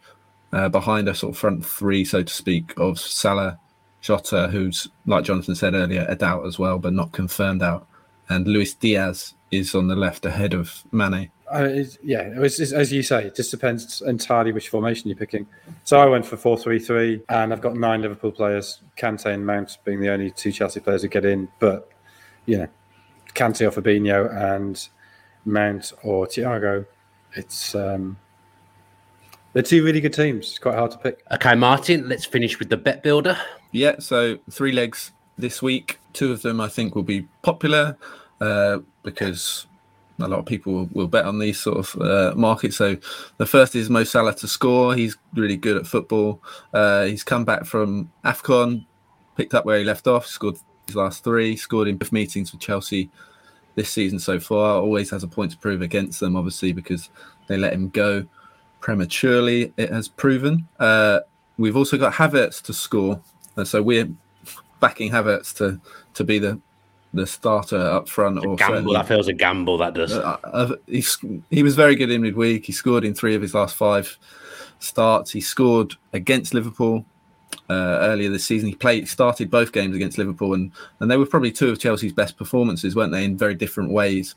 [0.52, 3.58] uh, behind a sort of front three, so to speak, of Salah,
[4.04, 7.86] Jota, who's like Jonathan said earlier, a doubt as well, but not confirmed out,
[8.28, 11.30] and Luis Diaz is on the left ahead of Mane.
[11.50, 15.46] Uh, yeah, it was, as you say, it just depends entirely which formation you're picking.
[15.84, 19.46] So I went for four three three, and I've got nine Liverpool players, Kante and
[19.46, 21.48] Mount being the only two Chelsea players who get in.
[21.58, 21.88] But
[22.44, 22.68] you know,
[23.34, 24.86] Kante or Fabinho and
[25.46, 26.84] Mount or Thiago,
[27.36, 28.18] it's um,
[29.54, 30.50] they're two really good teams.
[30.50, 31.24] It's quite hard to pick.
[31.32, 33.38] Okay, Martin, let's finish with the bet builder.
[33.74, 35.98] Yeah, so three legs this week.
[36.12, 37.96] Two of them I think will be popular
[38.40, 39.66] uh, because
[40.20, 42.76] a lot of people will, bet on these sort of uh, markets.
[42.76, 42.96] So
[43.38, 44.94] the first is Mo Salah to score.
[44.94, 46.40] He's really good at football.
[46.72, 48.84] Uh, he's come back from AFCON,
[49.36, 50.56] picked up where he left off, scored
[50.86, 53.10] his last three, scored in both meetings with Chelsea
[53.74, 54.80] this season so far.
[54.80, 57.10] Always has a point to prove against them, obviously, because
[57.48, 58.24] they let him go
[58.78, 60.68] prematurely, it has proven.
[60.78, 61.20] Uh,
[61.58, 63.20] we've also got Havertz to score.
[63.56, 64.08] Uh, so we're
[64.80, 65.80] backing Havertz to,
[66.14, 66.60] to be the
[67.14, 68.44] the starter up front.
[68.44, 68.92] Or gamble.
[68.92, 69.78] That feels a gamble.
[69.78, 70.12] That does.
[70.12, 71.04] Uh, uh, he,
[71.50, 72.66] he was very good in midweek.
[72.66, 74.18] He scored in three of his last five
[74.80, 75.30] starts.
[75.30, 77.04] He scored against Liverpool
[77.70, 78.68] uh, earlier this season.
[78.68, 82.12] He played started both games against Liverpool, and and they were probably two of Chelsea's
[82.12, 83.24] best performances, weren't they?
[83.24, 84.34] In very different ways.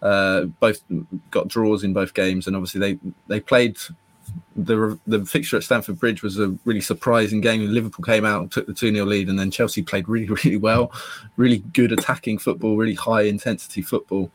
[0.00, 0.80] Uh, both
[1.30, 3.78] got draws in both games, and obviously they they played.
[4.56, 7.60] The the fixture at Stamford Bridge was a really surprising game.
[7.62, 10.56] Liverpool came out and took the 2 0 lead, and then Chelsea played really, really
[10.56, 10.92] well.
[11.36, 14.30] Really good attacking football, really high intensity football.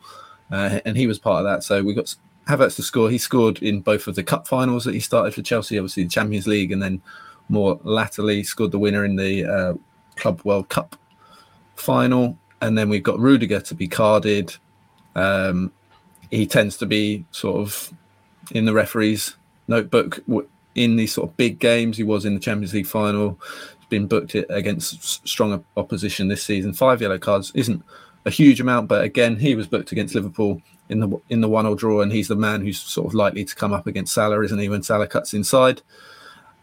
[0.50, 1.64] Uh, and he was part of that.
[1.64, 2.14] So we got
[2.48, 3.10] Havertz to score.
[3.10, 6.10] He scored in both of the cup finals that he started for Chelsea, obviously the
[6.10, 7.00] Champions League, and then
[7.48, 9.74] more latterly scored the winner in the uh,
[10.16, 10.96] Club World Cup
[11.76, 12.38] final.
[12.60, 14.54] And then we've got Rudiger to be carded.
[15.14, 15.72] Um,
[16.30, 17.92] he tends to be sort of
[18.52, 19.36] in the referee's
[19.68, 20.20] notebook
[20.74, 21.96] in these sort of big games.
[21.96, 23.38] He was in the Champions League final.
[23.78, 26.72] He's been booked against strong opposition this season.
[26.72, 27.82] Five yellow cards isn't
[28.24, 31.74] a huge amount, but again, he was booked against Liverpool in the in the one-all
[31.74, 34.58] draw, and he's the man who's sort of likely to come up against Salah, isn't
[34.58, 34.68] he?
[34.68, 35.82] When Salah cuts inside,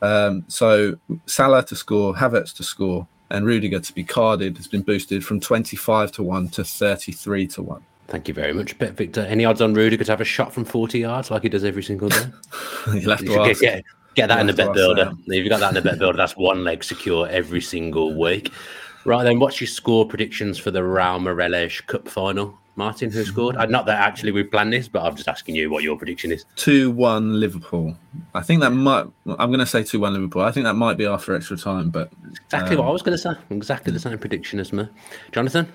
[0.01, 4.81] um, so Salah to score, Havertz to score, and Rudiger to be carded has been
[4.81, 7.85] boosted from 25 to 1 to 33 to 1.
[8.07, 9.21] Thank you very much, Bet Victor.
[9.21, 11.83] Any odds on Rudiger to have a shot from 40 yards like he does every
[11.83, 12.25] single day?
[12.93, 13.83] You'll have to you get, get,
[14.15, 15.13] get, that in the bet builder.
[15.27, 18.51] If you've got that in the bet builder, that's one leg secure every single week.
[19.05, 22.57] Right then, what's your score predictions for the Real Morelos Cup final?
[22.75, 23.57] Martin, who scored?
[23.57, 26.31] Uh, not that actually we planned this, but I'm just asking you what your prediction
[26.31, 26.45] is.
[26.55, 27.95] 2 1 Liverpool.
[28.33, 30.41] I think that might, I'm going to say 2 1 Liverpool.
[30.41, 32.11] I think that might be after extra time, but.
[32.45, 33.31] Exactly um, what I was going to say.
[33.49, 34.87] Exactly the same prediction as me.
[35.31, 35.71] Jonathan?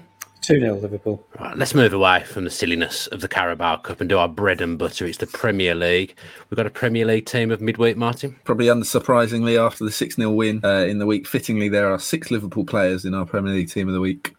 [0.46, 1.26] 2 0 Liverpool.
[1.40, 4.60] Right, let's move away from the silliness of the Carabao Cup and do our bread
[4.60, 5.04] and butter.
[5.04, 6.14] It's the Premier League.
[6.48, 8.36] We've got a Premier League team of midweek, Martin.
[8.44, 12.30] Probably unsurprisingly, after the 6 0 win uh, in the week, fittingly, there are six
[12.30, 14.36] Liverpool players in our Premier League team of the week.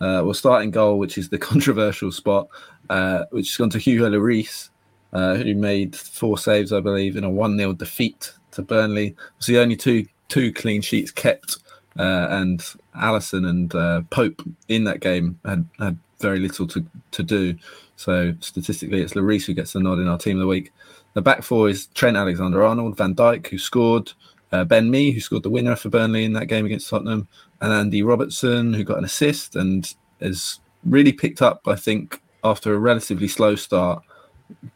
[0.00, 2.48] Uh, we'll start in goal, which is the controversial spot,
[2.88, 4.70] uh, which has gone to Hugo Lloris,
[5.12, 9.08] uh, who made four saves, I believe, in a 1 0 defeat to Burnley.
[9.08, 11.58] It was the only two two clean sheets kept,
[11.98, 12.64] uh, and
[12.96, 17.54] Alisson and uh, Pope in that game had, had very little to, to do.
[17.96, 20.72] So statistically, it's Lloris who gets the nod in our team of the week.
[21.14, 24.12] The back four is Trent Alexander Arnold, Van Dijk, who scored,
[24.50, 27.28] uh, Ben Mee, who scored the winner for Burnley in that game against Tottenham,
[27.60, 32.74] and Andy Robertson, who got an assist and has really picked up, I think, after
[32.74, 34.02] a relatively slow start,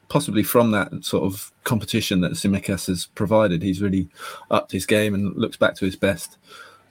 [0.09, 3.63] possibly from that sort of competition that Tsimikas has provided.
[3.63, 4.09] He's really
[4.51, 6.39] upped his game and looks back to his best.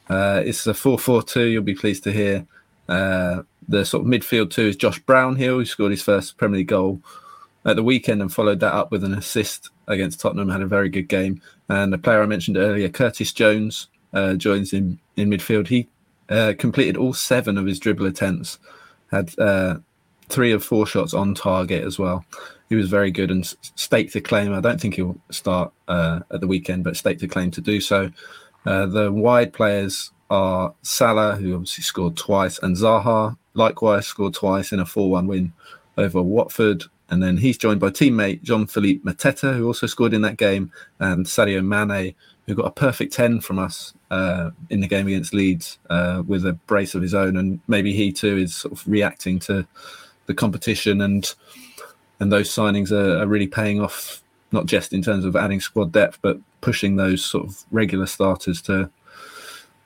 [0.10, 2.46] Uh, it's a 4 4 2, you'll be pleased to hear.
[2.88, 6.68] Uh, the sort of midfield two is Josh Brownhill, who scored his first Premier League
[6.68, 7.02] goal
[7.66, 10.50] at the weekend and followed that up with an assist against Tottenham.
[10.50, 11.42] Had a very good game.
[11.68, 15.68] And the player I mentioned earlier, Curtis Jones, uh, joins in in midfield.
[15.68, 15.88] He
[16.30, 18.60] uh, completed all seven of his dribble attempts,
[19.12, 19.78] had uh,
[20.30, 22.24] three of four shots on target as well.
[22.70, 24.54] He was very good and staked to claim.
[24.54, 27.80] I don't think he'll start uh, at the weekend, but staked to claim to do
[27.80, 28.12] so.
[28.66, 34.72] Uh, the wide players are Salah, who obviously scored twice, and Zaha, likewise scored twice
[34.72, 35.54] in a 4 1 win
[35.98, 36.84] over Watford.
[37.10, 41.26] And then he's joined by teammate Jean-Philippe Mateta, who also scored in that game, and
[41.26, 42.16] Sadio Mane,
[42.48, 46.46] who got a perfect 10 from us uh, in the game against Leeds uh, with
[46.46, 47.38] a brace of his own.
[47.38, 49.68] And maybe he too is sort of reacting to
[50.26, 51.34] the competition and
[52.20, 54.24] and those signings are, are really paying off,
[54.56, 58.62] not just in terms of adding squad depth, but pushing those sort of regular starters
[58.64, 58.90] to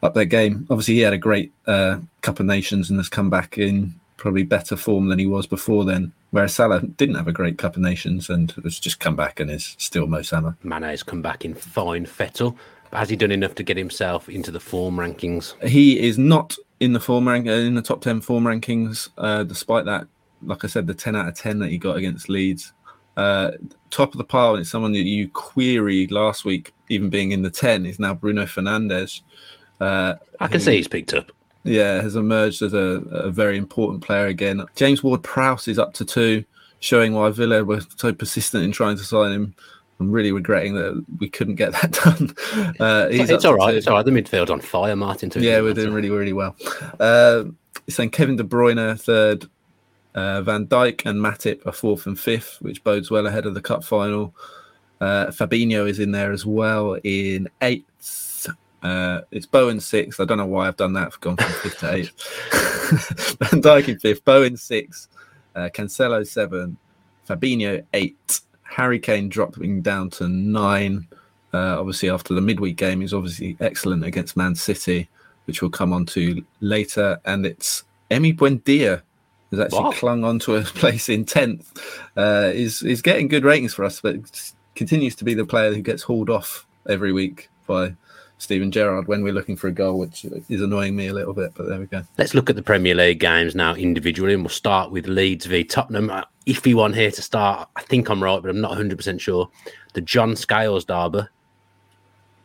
[0.01, 0.65] up their game.
[0.69, 4.43] Obviously, he had a great uh, Cup of Nations and has come back in probably
[4.43, 6.13] better form than he was before then.
[6.31, 9.49] Whereas Salah didn't have a great Cup of Nations and has just come back and
[9.49, 10.55] is still Mo Salah.
[10.63, 12.55] Mane has come back in fine fettle.
[12.93, 15.61] Has he done enough to get himself into the form rankings?
[15.63, 19.09] He is not in the form rank in the top ten form rankings.
[19.17, 20.07] Uh, despite that,
[20.43, 22.73] like I said, the ten out of ten that he got against Leeds,
[23.19, 23.51] uh,
[23.89, 27.41] top of the pile, and it's someone that you queried last week, even being in
[27.41, 29.21] the ten, is now Bruno Fernandes.
[29.79, 31.31] Uh, I can who, see he's picked up
[31.63, 34.63] yeah, has emerged as a, a very important player again.
[34.75, 36.43] James Ward Prowse is up to two,
[36.79, 39.55] showing why Villa were so persistent in trying to sign him.
[39.99, 42.75] I'm really regretting that we couldn't get that done.
[42.79, 43.75] Uh, it's, it's all right.
[43.75, 44.05] It's all right.
[44.05, 45.29] The midfield on fire, Martin.
[45.29, 46.55] Too, yeah, we're doing really, really well.
[46.99, 47.45] Uh,
[47.89, 49.49] saying Kevin De Bruyne third,
[50.15, 53.61] uh, Van Dijk and Matip are fourth and fifth, which bodes well ahead of the
[53.61, 54.33] cup final.
[54.99, 58.47] Uh, Fabinho is in there as well in eighth.
[58.81, 60.19] Uh, it's Bowen six.
[60.19, 61.07] I don't know why I've done that.
[61.07, 63.37] I've gone from fifth to eighth.
[63.39, 64.25] Van Dijk in fifth.
[64.25, 65.07] Bowen six.
[65.55, 66.77] Uh, Cancelo seven.
[67.27, 68.41] Fabinho eight.
[68.63, 71.07] Harry Kane dropping down to nine.
[71.53, 75.09] Uh, obviously, after the midweek game, he's obviously excellent against Man City,
[75.45, 77.19] which we'll come on to later.
[77.25, 79.01] And it's Emi Buendia
[79.51, 81.79] has actually clung on to a place in tenth.
[82.15, 84.17] Uh, is is getting good ratings for us, but
[84.75, 87.93] continues to be the player who gets hauled off every week by
[88.39, 91.51] Steven Gerrard when we're looking for a goal, which is annoying me a little bit.
[91.55, 92.03] But there we go.
[92.17, 95.63] Let's look at the Premier League games now individually, and we'll start with Leeds v
[95.63, 96.09] Tottenham.
[96.09, 97.69] Uh, iffy one here to start.
[97.75, 99.49] I think I'm right, but I'm not 100 percent sure.
[99.93, 101.23] The John Scales derby.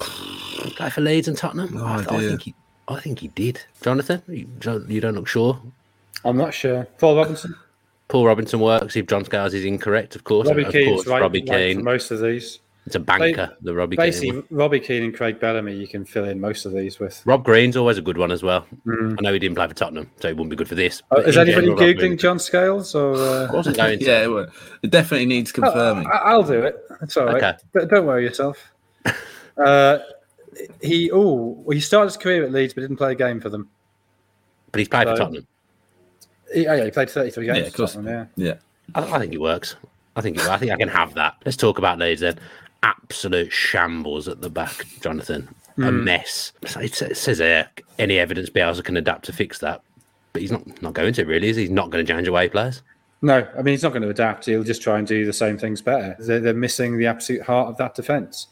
[0.77, 1.77] Guy for Leeds and Tottenham.
[1.77, 2.55] Oh, I, I, think he,
[2.89, 3.61] I think he did.
[3.81, 4.49] Jonathan, you,
[4.89, 5.61] you don't look sure.
[6.25, 6.87] I'm not sure.
[6.99, 7.55] Paul Robinson.
[8.09, 8.97] Paul Robinson works.
[8.97, 10.49] If John Scales is incorrect, of course.
[10.49, 11.85] Robbie Keane's right, Robbie right Keane.
[11.85, 12.61] most of these.
[12.87, 14.45] It's a banker, they, the Robbie basically, Keane.
[14.51, 17.23] Robbie Keane and Craig Bellamy, you can fill in most of these with.
[17.25, 18.67] Rob Green's always a good one as well.
[18.87, 19.17] Mm.
[19.19, 21.03] I know he didn't play for Tottenham, so he wouldn't be good for this.
[21.11, 22.95] Uh, is anybody general, Googling John Scales?
[22.95, 23.49] Or, uh...
[23.55, 24.05] Wasn't going to.
[24.05, 24.51] yeah, it,
[24.83, 26.07] it, definitely needs oh, confirming.
[26.13, 26.77] Oh, I'll do it.
[27.01, 27.43] It's all right.
[27.43, 27.87] Okay.
[27.87, 28.59] Don't worry yourself.
[29.57, 29.99] uh,
[30.83, 33.69] he oh he started his career at Leeds but didn't play a game for them.
[34.73, 35.47] But he's played so, for Tottenham.
[36.55, 37.59] He, oh yeah, he played 33 games.
[37.59, 37.97] Yeah, of course.
[37.97, 38.27] yeah.
[38.37, 38.55] yeah.
[38.95, 39.77] I, I, think it works.
[40.17, 41.37] I think it, I think I can have that.
[41.45, 42.39] Let's talk about Leeds then.
[42.83, 45.49] Absolute shambles at the back, Jonathan.
[45.79, 45.89] Mm.
[45.89, 46.05] A hmm.
[46.05, 46.53] mess.
[46.63, 49.83] It says there any evidence Bielsa can adapt to fix that,
[50.33, 51.49] but he's not not going to really.
[51.49, 51.63] Is he?
[51.63, 52.83] He's not going to change away players.
[53.23, 54.45] No, I mean he's not going to adapt.
[54.45, 56.15] He'll just try and do the same things better.
[56.19, 58.49] They're, they're missing the absolute heart of that defence.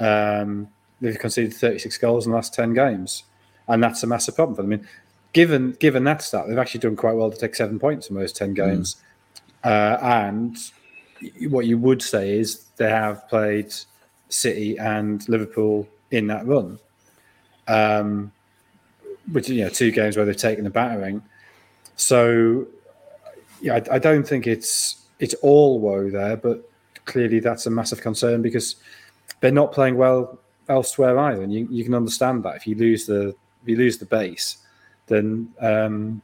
[0.00, 0.68] Um,
[1.00, 3.22] they've conceded 36 goals in the last 10 games,
[3.68, 4.72] and that's a massive problem for them.
[4.72, 4.88] I mean,
[5.38, 8.32] given given that stat, they've actually done quite well to take seven points in those
[8.32, 8.96] 10 games.
[9.64, 9.70] Mm.
[9.70, 10.58] Uh, and
[11.48, 13.72] what you would say is they have played
[14.30, 16.80] City and Liverpool in that run,
[17.68, 18.32] um,
[19.30, 21.22] which you know two games where they've taken a battering.
[21.94, 22.66] So,
[23.60, 26.68] yeah, I, I don't think it's it's all woe there, but
[27.04, 28.74] clearly that's a massive concern because
[29.38, 33.06] they're not playing well elsewhere either, and you, you can understand that if you lose
[33.06, 33.28] the
[33.62, 34.58] if you lose the base,
[35.08, 36.22] then um,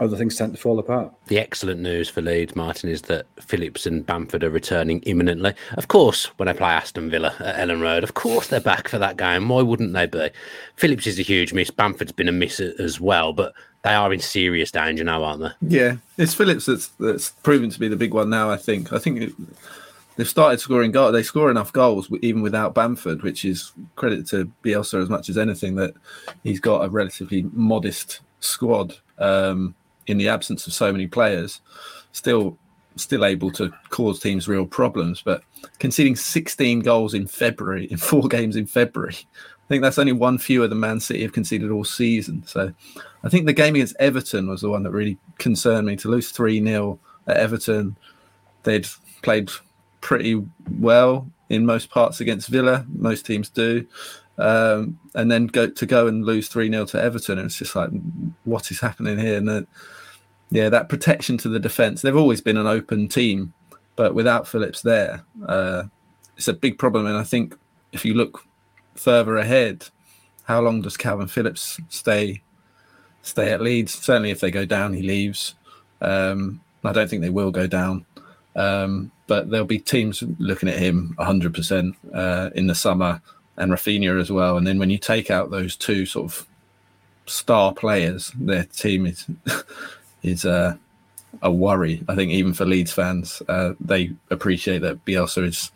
[0.00, 1.12] other things tend to fall apart.
[1.26, 5.54] The excellent news for Leeds, Martin, is that Phillips and Bamford are returning imminently.
[5.76, 8.98] Of course, when they play Aston Villa at Elland Road, of course they're back for
[8.98, 9.48] that game.
[9.48, 10.30] Why wouldn't they be?
[10.76, 11.70] Phillips is a huge miss.
[11.70, 15.78] Bamford's been a miss as well, but they are in serious danger now, aren't they?
[15.78, 18.50] Yeah, it's Phillips that's that's proven to be the big one now.
[18.50, 18.92] I think.
[18.92, 19.20] I think.
[19.20, 19.32] It,
[20.18, 21.12] they've started scoring goals.
[21.12, 25.38] They score enough goals even without Bamford, which is credit to Bielsa as much as
[25.38, 25.94] anything that
[26.42, 29.74] he's got a relatively modest squad um,
[30.08, 31.60] in the absence of so many players.
[32.12, 32.58] Still,
[32.96, 35.42] still able to cause teams real problems, but
[35.78, 39.14] conceding 16 goals in February in four games in February.
[39.14, 42.42] I think that's only one fewer than Man City have conceded all season.
[42.44, 42.72] So
[43.22, 46.32] I think the game against Everton was the one that really concerned me to lose
[46.32, 47.96] 3 0 at Everton.
[48.64, 48.88] They'd
[49.22, 49.50] played
[50.08, 50.42] pretty
[50.80, 52.86] well in most parts against Villa.
[52.88, 53.86] Most teams do.
[54.38, 57.38] Um, and then go to go and lose 3 0 to Everton.
[57.38, 57.90] It's just like,
[58.44, 59.36] what is happening here?
[59.36, 59.66] And
[60.48, 62.00] yeah, that protection to the defence.
[62.00, 63.52] They've always been an open team,
[63.96, 65.82] but without Phillips there, uh,
[66.38, 67.04] it's a big problem.
[67.04, 67.54] And I think
[67.92, 68.42] if you look
[68.94, 69.88] further ahead,
[70.44, 72.40] how long does Calvin Phillips stay
[73.20, 73.92] stay at Leeds?
[73.92, 75.54] Certainly, if they go down, he leaves.
[76.00, 78.06] Um, I don't think they will go down.
[78.56, 83.20] Um, but there'll be teams looking at him 100% uh, in the summer
[83.56, 84.56] and Rafinha as well.
[84.56, 86.46] And then when you take out those two sort of
[87.26, 89.26] star players, their team is
[90.22, 90.76] is uh,
[91.42, 92.02] a worry.
[92.08, 95.70] I think even for Leeds fans, uh, they appreciate that Bielsa is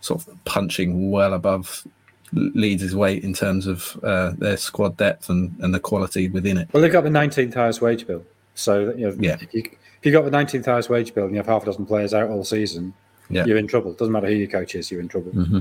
[0.00, 1.84] sort of punching well above
[2.32, 6.68] Leeds' weight in terms of uh, their squad depth and, and the quality within it.
[6.72, 8.22] Well, they've got the 19th highest wage bill.
[8.54, 9.38] So, you know, yeah.
[9.52, 11.86] you, if you got the 19th highest wage bill and you have half a dozen
[11.86, 12.94] players out all season,
[13.30, 13.44] yeah.
[13.44, 13.92] you're in trouble.
[13.92, 15.32] Doesn't matter who your coach is, you're in trouble.
[15.32, 15.60] Mm-hmm.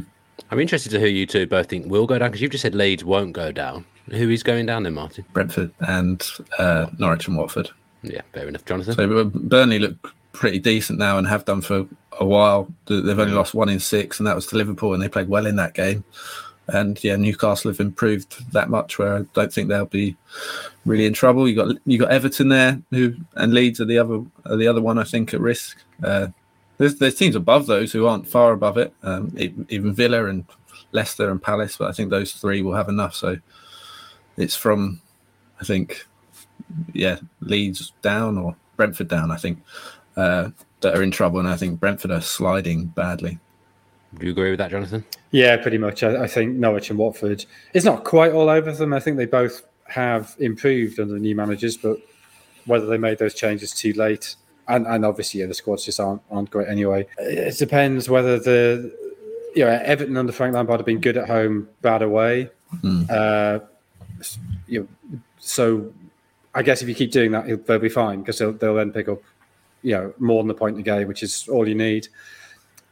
[0.51, 2.75] I'm interested to who you two both think will go down because you've just said
[2.75, 3.85] Leeds won't go down.
[4.11, 5.25] Who is going down then, Martin?
[5.33, 6.25] Brentford and
[6.57, 7.69] uh, Norwich and Watford.
[8.03, 8.93] Yeah, fair enough, Jonathan.
[8.93, 11.87] So Burnley look pretty decent now and have done for
[12.19, 12.71] a while.
[12.85, 15.45] They've only lost one in six, and that was to Liverpool, and they played well
[15.45, 16.03] in that game.
[16.69, 20.17] And yeah, Newcastle have improved that much where I don't think they'll be
[20.85, 21.47] really in trouble.
[21.47, 24.81] You got you got Everton there, who and Leeds are the other are the other
[24.81, 25.77] one I think at risk.
[26.03, 26.27] Uh,
[26.77, 29.33] there's there's teams above those who aren't far above it, um,
[29.69, 30.45] even Villa and
[30.91, 33.15] Leicester and Palace, but I think those three will have enough.
[33.15, 33.37] So
[34.35, 35.01] it's from
[35.61, 36.05] I think
[36.93, 39.31] yeah Leeds down or Brentford down.
[39.31, 39.59] I think
[40.17, 40.49] uh,
[40.81, 43.39] that are in trouble, and I think Brentford are sliding badly.
[44.19, 45.05] Do you agree with that, Jonathan?
[45.31, 46.03] Yeah, pretty much.
[46.03, 47.45] I, I, think Norwich and Watford.
[47.73, 48.93] It's not quite all over them.
[48.93, 51.97] I think they both have improved under the new managers, but
[52.65, 54.35] whether they made those changes too late,
[54.67, 57.07] and, and obviously yeah, the squads just aren't aren't great anyway.
[57.17, 58.93] It depends whether the
[59.55, 62.49] you know Everton under Frank Lampard have been good at home, bad away.
[62.83, 63.09] Mm.
[63.09, 63.59] Uh,
[64.67, 65.93] you know, so
[66.53, 69.07] I guess if you keep doing that, they'll be fine because they'll, they'll then pick
[69.07, 69.21] up
[69.83, 72.07] you know more than the point in the game, which is all you need.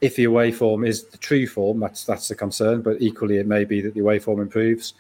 [0.06, 2.84] If the away form is the true form, that's that's the concern.
[2.84, 4.94] But equally, it may be that the away form improves.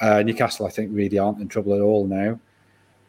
[0.00, 2.38] Uh, Newcastle, I think, really aren't in trouble at all now.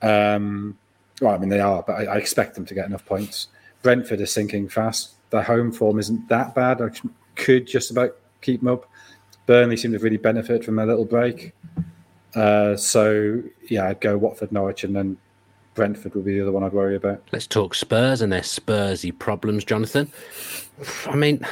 [0.01, 0.75] Um,
[1.21, 3.49] well, I mean they are, but I, I, expect them to get enough points.
[3.83, 5.11] Brentford is sinking fast.
[5.29, 6.81] Their home form isn't that bad.
[6.81, 6.89] I
[7.35, 8.89] could just about keep them up.
[9.45, 11.53] Burnley seem to really benefit from their little break.
[12.33, 15.17] Uh, so yeah, I'd go Watford, Norwich, and then
[15.75, 17.21] Brentford would be the other one I'd worry about.
[17.31, 20.11] Let's talk Spurs and their Spursy problems, Jonathan.
[21.05, 21.45] I mean,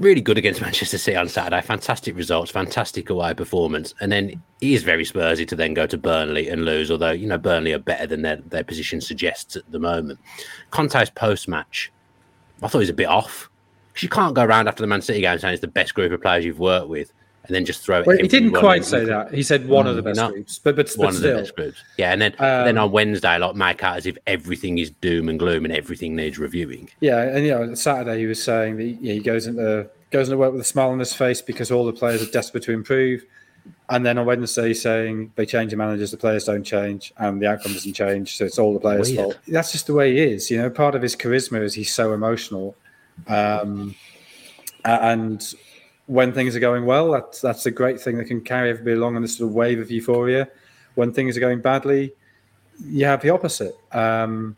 [0.00, 1.62] really good against Manchester City on Saturday.
[1.62, 5.96] Fantastic results, fantastic away performance, and then it is very Spursy to then go to
[5.96, 6.90] Burnley and lose.
[6.90, 10.18] Although you know Burnley are better than their their position suggests at the moment.
[10.70, 11.92] Conte's post match,
[12.62, 13.48] I thought he was a bit off.
[13.92, 16.12] Because you can't go around after the Man City game saying it's the best group
[16.12, 17.12] of players you've worked with
[17.50, 18.06] and then just throw it.
[18.06, 19.34] Well, he didn't quite say that.
[19.34, 21.56] He said one mm, of the best groups, but but, one but of the best
[21.56, 21.82] groups.
[21.98, 25.28] Yeah, and then um, then on Wednesday, like make out as if everything is doom
[25.28, 26.90] and gloom and everything needs reviewing.
[27.00, 30.38] Yeah, and you know, Saturday he was saying that yeah, he goes into goes into
[30.38, 33.24] work with a smile on his face because all the players are desperate to improve.
[33.88, 37.42] And then on Wednesday, he's saying they change the managers, the players don't change, and
[37.42, 38.36] the outcome doesn't change.
[38.36, 39.24] So it's all the players' Weird.
[39.24, 39.38] fault.
[39.48, 40.52] That's just the way he is.
[40.52, 42.76] You know, part of his charisma is he's so emotional.
[43.26, 43.96] Um,
[44.84, 45.54] and
[46.10, 49.14] when things are going well, that's that's a great thing that can carry everybody along
[49.14, 50.48] on this sort of wave of euphoria.
[50.96, 52.12] When things are going badly,
[52.84, 53.76] you have the opposite.
[53.92, 54.56] Um,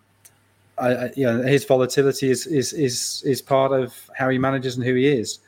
[0.78, 4.76] I, I, you know, his volatility is is is is part of how he manages
[4.76, 5.40] and who he is.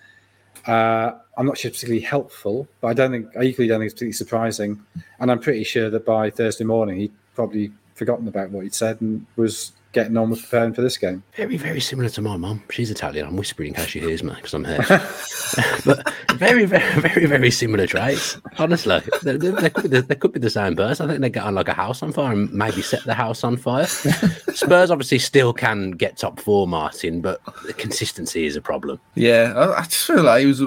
[0.67, 3.87] Uh, I'm not sure it's particularly helpful, but I don't think I equally don't think
[3.87, 4.85] it's particularly surprising.
[5.21, 9.01] And I'm pretty sure that by Thursday morning he'd probably forgotten about what he'd said
[9.01, 11.23] and was getting on with preparing for this game.
[11.35, 12.63] Very, very similar to my mum.
[12.71, 13.27] She's Italian.
[13.27, 14.85] I'm whispering in case she hears me because I'm here.
[15.87, 18.37] but very, very, very, very similar traits.
[18.59, 21.07] Honestly, they, they, they, could be the, they could be the same person.
[21.07, 23.45] I think they get on like a house on fire and maybe set the house
[23.45, 23.87] on fire.
[24.55, 29.01] Spurs obviously still can get top four, Martin, but the consistency is a problem.
[29.15, 30.63] Yeah, I, I just feel like he was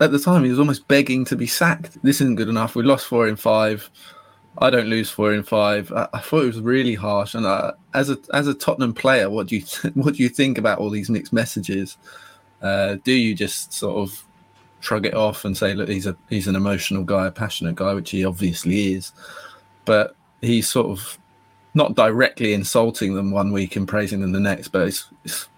[0.00, 2.00] at the time he was almost begging to be sacked.
[2.02, 2.74] This isn't good enough.
[2.74, 3.90] We lost four in five.
[4.60, 5.92] I don't lose four in five.
[5.92, 7.34] I, I thought it was really harsh.
[7.34, 10.58] And uh, as a as a Tottenham player, what do you what do you think
[10.58, 11.96] about all these mixed messages?
[12.60, 14.24] Uh, do you just sort of
[14.80, 17.94] shrug it off and say, look, he's a he's an emotional guy, a passionate guy,
[17.94, 19.12] which he obviously is,
[19.84, 21.18] but he's sort of
[21.74, 25.48] not directly insulting them one week and praising them the next, but it's it's,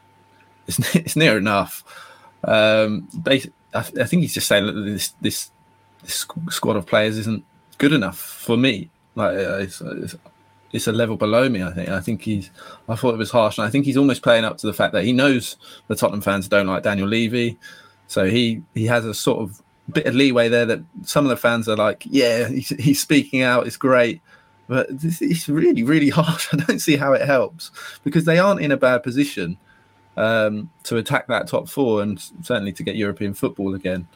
[0.66, 1.84] it's, it's near enough.
[2.44, 3.42] Um, I,
[3.74, 5.50] I think he's just saying that this this
[6.02, 7.44] this squad of players isn't
[7.80, 8.90] good enough for me.
[9.16, 10.14] Like uh, it's, it's,
[10.70, 11.64] it's, a level below me.
[11.64, 11.88] I think.
[11.88, 12.50] I think he's.
[12.88, 14.92] I thought it was harsh, and I think he's almost playing up to the fact
[14.92, 15.56] that he knows
[15.88, 17.58] the Tottenham fans don't like Daniel Levy,
[18.06, 19.60] so he he has a sort of
[19.92, 23.42] bit of leeway there that some of the fans are like, yeah, he's, he's speaking
[23.42, 23.66] out.
[23.66, 24.20] It's great.
[24.68, 26.48] But this is really, really harsh.
[26.52, 27.72] I don't see how it helps
[28.04, 29.58] because they aren't in a bad position
[30.16, 34.06] um, to attack that top four and certainly to get European football again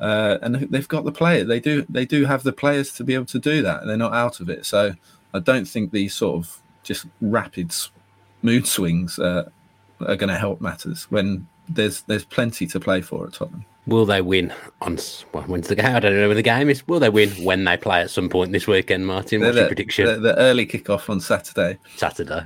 [0.00, 1.44] uh, and they've got the player.
[1.44, 3.86] They do they do have the players to be able to do that.
[3.86, 4.66] They're not out of it.
[4.66, 4.94] So
[5.32, 7.74] I don't think these sort of just rapid
[8.42, 9.48] mood swings uh,
[10.00, 13.64] are going to help matters when there's there's plenty to play for at Tottenham.
[13.86, 14.98] Will they win on
[15.32, 15.94] well, when's the game?
[15.94, 16.86] I don't know when the game is.
[16.88, 19.42] Will they win when they play at some point this weekend, Martin?
[19.42, 20.06] What's the, your prediction?
[20.06, 21.78] The, the, early kickoff on Saturday.
[21.96, 22.44] Saturday.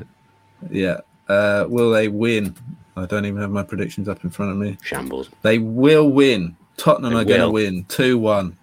[0.69, 0.99] Yeah.
[1.29, 2.57] Uh, will they win?
[2.97, 4.79] I don't even have my predictions up in front of me.
[4.83, 5.31] Shambles.
[5.43, 6.57] They will win.
[6.79, 8.57] Tottenham are going to win 2 1.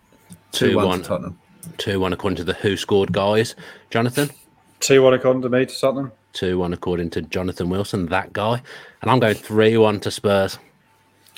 [0.54, 1.40] 2 1 Tottenham.
[1.78, 3.56] 2 1 according to the Who Scored guys.
[3.92, 4.32] Jonathan?
[4.80, 6.12] 2 1 according to me to Tottenham.
[6.34, 8.62] 2 1 according to Jonathan Wilson, that guy.
[9.02, 10.58] And I'm going 3 1 to Spurs.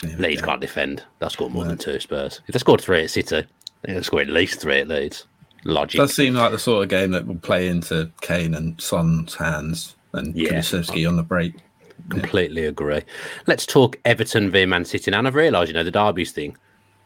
[0.03, 1.03] Yeah, Leeds can't defend.
[1.19, 1.69] They'll score more no.
[1.69, 2.41] than two Spurs.
[2.47, 3.45] If they scored three at City,
[3.81, 5.25] they'll score at least three at Leeds.
[5.63, 5.97] Logic.
[5.97, 9.95] Does seem like the sort of game that will play into Kane and Son's hands
[10.13, 10.51] and yeah.
[10.51, 11.55] Kulusevski on the break.
[12.09, 12.69] Completely yeah.
[12.69, 13.01] agree.
[13.47, 15.11] Let's talk Everton v Man City.
[15.11, 16.55] And I've realised, you know, the Derby's thing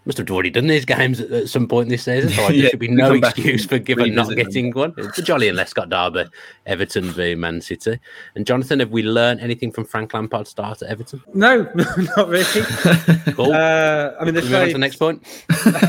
[0.05, 2.31] must have already done these games at, at some point this season.
[2.31, 4.79] So yeah, there should be no excuse for given not getting them.
[4.79, 4.93] one.
[4.97, 6.29] It's a Joleon Lescott derby,
[6.65, 7.99] Everton v Man City.
[8.35, 11.21] And Jonathan, have we learned anything from Frank Lampard's start at Everton?
[11.33, 11.63] No,
[12.17, 12.43] not really.
[13.33, 13.51] cool.
[13.51, 14.73] Uh, I mean, they played.
[14.73, 15.23] The next point.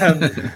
[0.03, 0.53] um,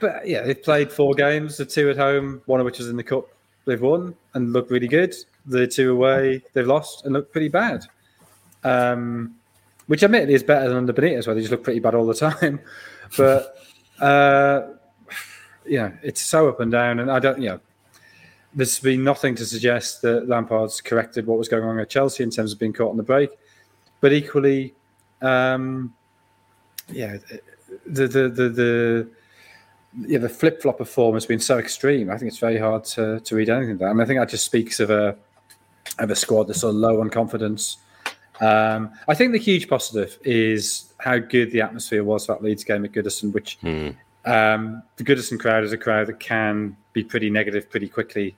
[0.00, 1.56] but yeah, they've played four games.
[1.56, 3.26] The two at home, one of which was in the cup.
[3.64, 5.14] They've won and looked really good.
[5.46, 7.84] The two away, they've lost and looked pretty bad.
[8.62, 9.34] Um,
[9.86, 12.14] which admittedly is better than under Benitez, where they just look pretty bad all the
[12.14, 12.60] time.
[13.16, 13.54] But
[14.00, 14.62] uh,
[15.66, 17.60] yeah, it's so up and down, and I don't, you know,
[18.54, 22.30] there's been nothing to suggest that Lampard's corrected what was going on at Chelsea in
[22.30, 23.30] terms of being caught on the break,
[24.00, 24.74] but equally,
[25.22, 25.94] um,
[26.88, 27.18] yeah,
[27.86, 29.08] the the the the
[30.06, 32.10] yeah, the flip flop of form has been so extreme.
[32.10, 33.78] I think it's very hard to, to read anything.
[33.78, 35.16] That I mean, I think that just speaks of a
[35.98, 37.78] of a squad that's of low on confidence.
[38.40, 42.64] Um, I think the huge positive is how good the atmosphere was for that Leeds
[42.64, 43.90] game at Goodison, which hmm.
[44.24, 48.36] um, the Goodison crowd is a crowd that can be pretty negative pretty quickly.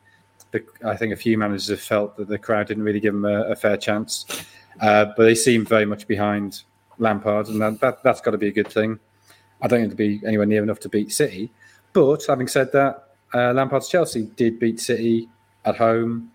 [0.85, 3.51] I think a few managers have felt that the crowd didn't really give them a,
[3.51, 4.25] a fair chance,
[4.81, 6.63] uh, but they seem very much behind
[6.99, 8.99] Lampard, and that, that, that's got to be a good thing.
[9.61, 11.51] I don't think to be anywhere near enough to beat City.
[11.93, 15.29] But having said that, uh, Lampard's Chelsea did beat City
[15.65, 16.31] at home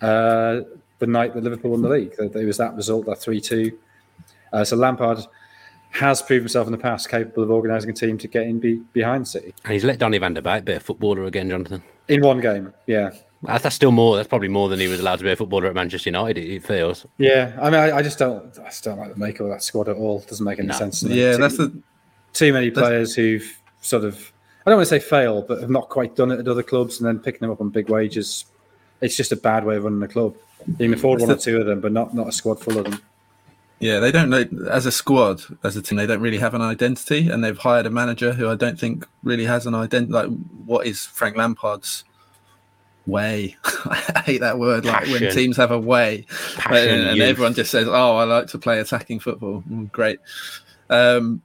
[0.00, 0.60] uh,
[0.98, 2.14] the night that Liverpool won the league.
[2.18, 3.78] There was that result, that 3 2.
[4.52, 5.26] Uh, so Lampard
[5.90, 8.76] has proved himself in the past capable of organising a team to get in be,
[8.92, 9.54] behind City.
[9.64, 11.82] And he's let Donny van der Beek be a footballer again, Jonathan.
[12.08, 13.10] In one game, yeah.
[13.42, 14.16] That's still more.
[14.16, 16.38] That's probably more than he was allowed to be a footballer at Manchester United.
[16.38, 17.06] It, feels.
[17.18, 18.58] Yeah, I mean, I, I, just don't.
[18.58, 20.20] I just don't like the makeup of that squad at all.
[20.20, 20.74] It doesn't make any no.
[20.74, 21.02] sense.
[21.02, 21.80] Yeah, that's the
[22.32, 24.32] too many players who've sort of
[24.66, 26.98] I don't want to say fail, but have not quite done it at other clubs,
[26.98, 28.46] and then picking them up on big wages.
[29.00, 30.34] It's just a bad way of running a club.
[30.66, 32.84] You can afford one or two of them, but not not a squad full of
[32.84, 33.00] them.
[33.78, 36.62] Yeah, they don't know as a squad, as a team, they don't really have an
[36.62, 40.12] identity, and they've hired a manager who I don't think really has an identity.
[40.12, 40.30] Like,
[40.64, 42.04] what is Frank Lampard's
[43.06, 43.56] way?
[43.64, 44.84] I hate that word.
[44.84, 45.12] Passion.
[45.12, 46.24] Like when teams have a way,
[46.56, 50.20] Passion, and, and everyone just says, "Oh, I like to play attacking football." Mm, great.
[50.88, 51.42] Um,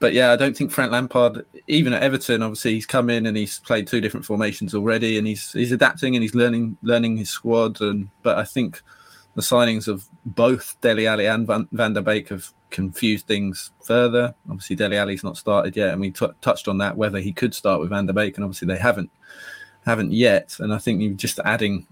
[0.00, 3.36] but yeah, I don't think Frank Lampard, even at Everton, obviously he's come in and
[3.36, 7.28] he's played two different formations already, and he's he's adapting and he's learning learning his
[7.28, 7.80] squad.
[7.82, 8.82] And but I think
[9.36, 14.34] the signings of both Dele Alli and Van, Van der Beek have confused things further.
[14.48, 17.54] Obviously, Dele Alli's not started yet, and we t- touched on that whether he could
[17.54, 19.10] start with Van der Beek, and obviously they haven't
[19.84, 20.56] haven't yet.
[20.60, 21.86] And I think you're just adding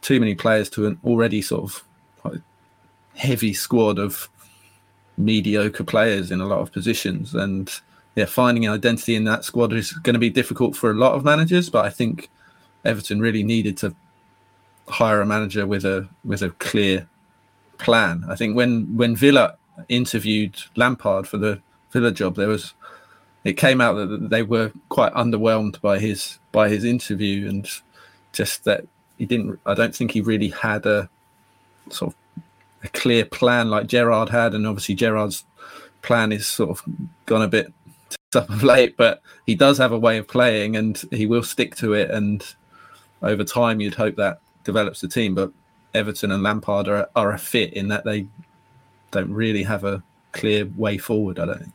[0.00, 1.84] too many players to an already sort of
[3.14, 4.28] heavy squad of
[5.16, 7.34] mediocre players in a lot of positions.
[7.34, 7.70] And
[8.14, 11.14] yeah, finding an identity in that squad is going to be difficult for a lot
[11.14, 11.70] of managers.
[11.70, 12.30] But I think
[12.84, 13.94] Everton really needed to
[14.88, 17.08] hire a manager with a with a clear
[17.78, 18.24] plan.
[18.28, 19.56] I think when when Villa
[19.88, 21.60] interviewed Lampard for the
[21.90, 22.74] Villa job, there was
[23.44, 27.68] it came out that they were quite underwhelmed by his by his interview and
[28.32, 28.86] just that
[29.18, 29.58] he didn't.
[29.66, 31.08] I don't think he really had a
[31.90, 32.21] sort of
[32.82, 35.44] a clear plan like Gerrard had, and obviously Gerrard's
[36.02, 36.82] plan is sort of
[37.26, 37.72] gone a bit
[38.34, 41.76] up of late, but he does have a way of playing, and he will stick
[41.76, 42.10] to it.
[42.10, 42.44] And
[43.22, 45.34] over time, you'd hope that develops the team.
[45.34, 45.52] But
[45.94, 48.26] Everton and Lampard are are a fit in that they
[49.10, 50.02] don't really have a
[50.32, 51.38] clear way forward.
[51.38, 51.72] I don't think.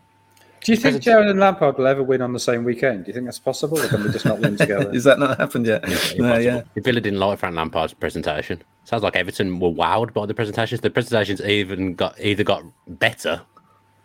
[0.68, 3.06] Do you think Gerrard and Lampard will ever win on the same weekend?
[3.06, 4.92] Do you think that's possible, or can they just not win together?
[4.94, 5.88] Is that not happened yet?
[5.88, 6.64] Yeah, no, yeah.
[6.76, 8.62] Villa didn't like Frank Lampard's presentation.
[8.84, 10.82] Sounds like Everton were wowed by the presentations.
[10.82, 13.42] The presentations even got either got better,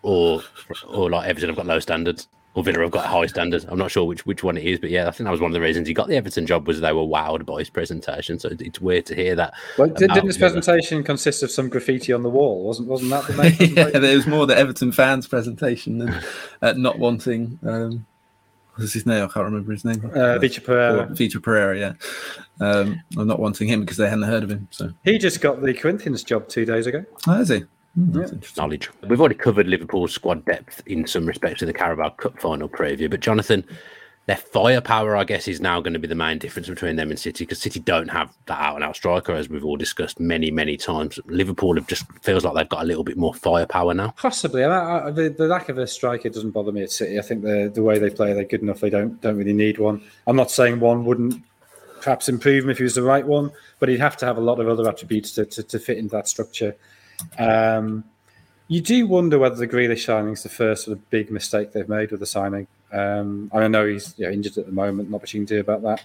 [0.02, 0.42] or
[0.86, 3.64] or like Everton have got low standards, or Villa have got high standards.
[3.68, 5.50] I'm not sure which which one it is, but yeah, I think that was one
[5.50, 8.38] of the reasons he got the Everton job was they were wowed by his presentation.
[8.38, 9.54] So it's weird to hear that.
[9.78, 12.64] Well, didn't this presentation consist of some graffiti on the wall?
[12.64, 13.74] Wasn't wasn't that the main?
[13.74, 16.20] yeah, there was more the Everton fans' presentation than
[16.60, 17.58] uh, not wanting.
[17.66, 18.06] Um,
[18.76, 19.24] what's his name?
[19.24, 20.04] I can't remember his name.
[20.04, 21.06] Uh, Vitor Pereira.
[21.06, 21.92] Vitor Pereira, yeah.
[22.60, 24.68] Um, I'm not wanting him because they hadn't heard of him.
[24.70, 27.04] So he just got the Corinthians job two days ago.
[27.26, 27.64] Oh, is he?
[27.98, 28.56] Mm.
[28.56, 28.90] Knowledge.
[29.06, 33.10] We've already covered Liverpool's squad depth in some respects to the Carabao Cup final preview,
[33.10, 33.64] but Jonathan,
[34.26, 37.18] their firepower, I guess, is now going to be the main difference between them and
[37.18, 40.50] City because City don't have that out and out striker, as we've all discussed many,
[40.50, 41.18] many times.
[41.26, 44.14] Liverpool have just feels like they've got a little bit more firepower now.
[44.16, 47.18] Possibly, I, I, the, the, lack of a striker doesn't bother me at City.
[47.18, 48.80] I think the the way they play, they're good enough.
[48.80, 50.00] They don't don't really need one.
[50.26, 51.42] I'm not saying one wouldn't
[52.00, 54.40] perhaps improve him if he was the right one, but he'd have to have a
[54.40, 56.76] lot of other attributes to to, to fit into that structure.
[57.38, 58.04] Um,
[58.68, 61.88] you do wonder whether the Grealish signing is the first sort of big mistake they've
[61.88, 62.66] made with the signing.
[62.92, 65.60] Um, I know he's you know, injured at the moment, not much you can do
[65.60, 66.04] about that.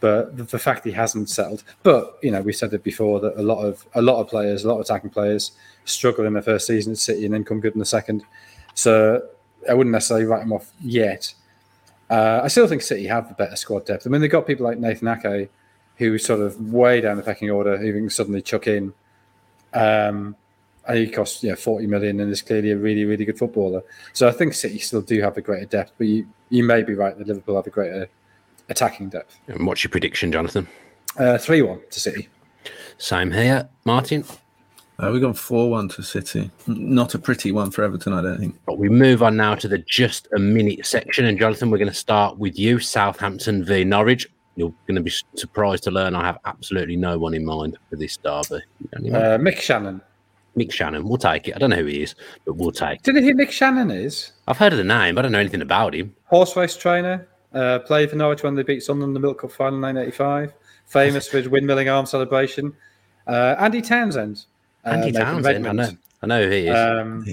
[0.00, 1.64] But the, the, fact he hasn't settled.
[1.82, 4.62] But you know, we said it before that a lot of a lot of players,
[4.62, 5.52] a lot of attacking players,
[5.86, 8.22] struggle in their first season at City and then come good in the second.
[8.74, 9.22] So
[9.68, 11.34] I wouldn't necessarily write him off yet.
[12.08, 14.06] Uh, I still think City have the better squad depth.
[14.06, 15.50] I mean, they've got people like Nathan Ake,
[15.96, 18.94] who's sort of way down the pecking order, who can suddenly chuck in.
[19.74, 20.36] Um,
[20.86, 23.82] and he costs yeah 40 million and is clearly a really really good footballer.
[24.14, 26.94] So I think City still do have a greater depth, but you you may be
[26.94, 28.08] right that Liverpool have a greater
[28.68, 29.38] attacking depth.
[29.48, 30.66] And what's your prediction, Jonathan?
[31.18, 32.28] Uh, three uh, one to City.
[32.96, 34.24] Same here, Martin.
[35.00, 36.50] Uh, we've gone 4 1 to City.
[36.66, 38.58] Not a pretty one for Everton, I don't think.
[38.66, 41.24] But we move on now to the just a minute section.
[41.24, 44.28] And Jonathan, we're going to start with you Southampton v Norwich.
[44.58, 47.94] You're going to be surprised to learn I have absolutely no one in mind for
[47.94, 48.56] this derby.
[48.92, 50.00] Uh, Mick Channon.
[50.56, 51.04] Mick Channon.
[51.04, 51.54] We'll take it.
[51.54, 53.04] I don't know who he is, but we'll take it.
[53.04, 54.32] Do you know who Mick Channon is?
[54.48, 56.12] I've heard of the name, but I don't know anything about him.
[56.24, 57.28] Horse race trainer.
[57.54, 60.52] Uh, played for Norwich when they beat Sunderland in the Milk Cup final in 1985.
[60.86, 62.74] Famous for his windmilling arm celebration.
[63.28, 64.44] Uh, Andy Townsend.
[64.84, 65.90] Uh, Andy Townsend, I know.
[66.20, 66.76] I know who he is.
[66.76, 67.24] Um,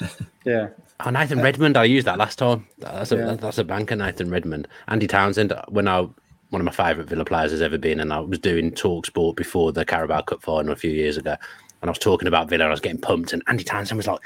[0.44, 0.68] yeah.
[1.00, 1.76] Oh, Nathan Redmond.
[1.76, 2.68] I used that last time.
[2.78, 3.34] That's a yeah.
[3.34, 4.68] that's a banker, Nathan Redmond.
[4.86, 5.52] Andy Townsend.
[5.68, 6.06] When I
[6.50, 9.36] one of my favourite Villa players has ever been, and I was doing talk sport
[9.36, 11.36] before the Carabao Cup final a few years ago,
[11.82, 14.06] and I was talking about Villa, and I was getting pumped, and Andy Townsend was
[14.06, 14.20] like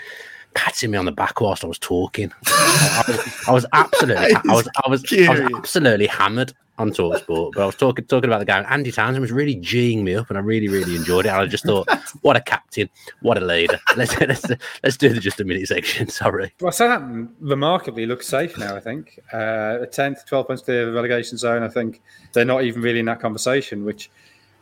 [0.55, 2.33] patting me on the back whilst I was talking.
[2.47, 6.53] I, was, I was absolutely, I was, I was, I was absolutely hammered
[6.83, 8.65] on Talksport, but I was talking talking about the game.
[8.69, 11.29] Andy Townsend was really geeing me up, and I really really enjoyed it.
[11.29, 11.89] And I just thought,
[12.23, 13.81] what a captain, what a leader.
[13.97, 14.47] Let's let's
[14.83, 16.09] let's do the just a minute section.
[16.09, 16.53] Sorry.
[16.61, 18.77] Well, Southampton remarkably looks safe now.
[18.77, 21.63] I think uh, a tenth, twelve points clear of the relegation zone.
[21.63, 22.03] I think
[22.33, 24.11] they're not even really in that conversation, which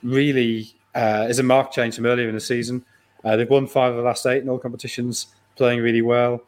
[0.02, 2.84] really uh, is a marked change from earlier in the season.
[3.24, 6.42] Uh, they've won five of the last eight in all competitions, playing really well.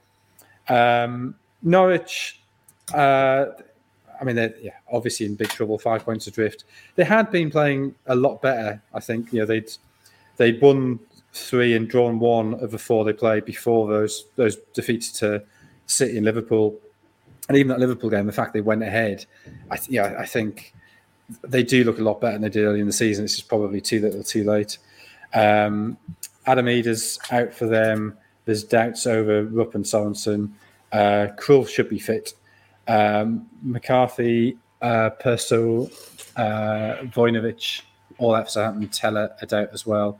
[0.69, 2.39] Um, Norwich.
[2.93, 3.47] Uh,
[4.23, 6.65] I mean, they're yeah, obviously in big trouble, five points adrift.
[6.95, 8.81] They had been playing a lot better.
[8.95, 9.71] I think you know they'd
[10.37, 11.01] they'd won
[11.33, 15.43] three and drawn one of the four they played before those those defeats to
[15.87, 16.79] City and Liverpool,
[17.49, 18.27] and even that Liverpool game.
[18.27, 19.27] The fact they went ahead,
[19.73, 20.73] I th- yeah, I think
[21.43, 23.25] they do look a lot better than they did early in the season.
[23.25, 24.79] It's just probably too little, too late.
[25.35, 25.97] Um,
[26.47, 28.17] Adam Idah's out for them.
[28.45, 30.53] There's doubts over Rupp and Sorensen.
[30.93, 32.35] Uh, Krul should be fit.
[32.89, 35.91] Um, McCarthy, uh, Purcell,
[36.37, 37.83] uh, Voinovich,
[38.19, 40.19] all that Southampton, Tella a doubt as well.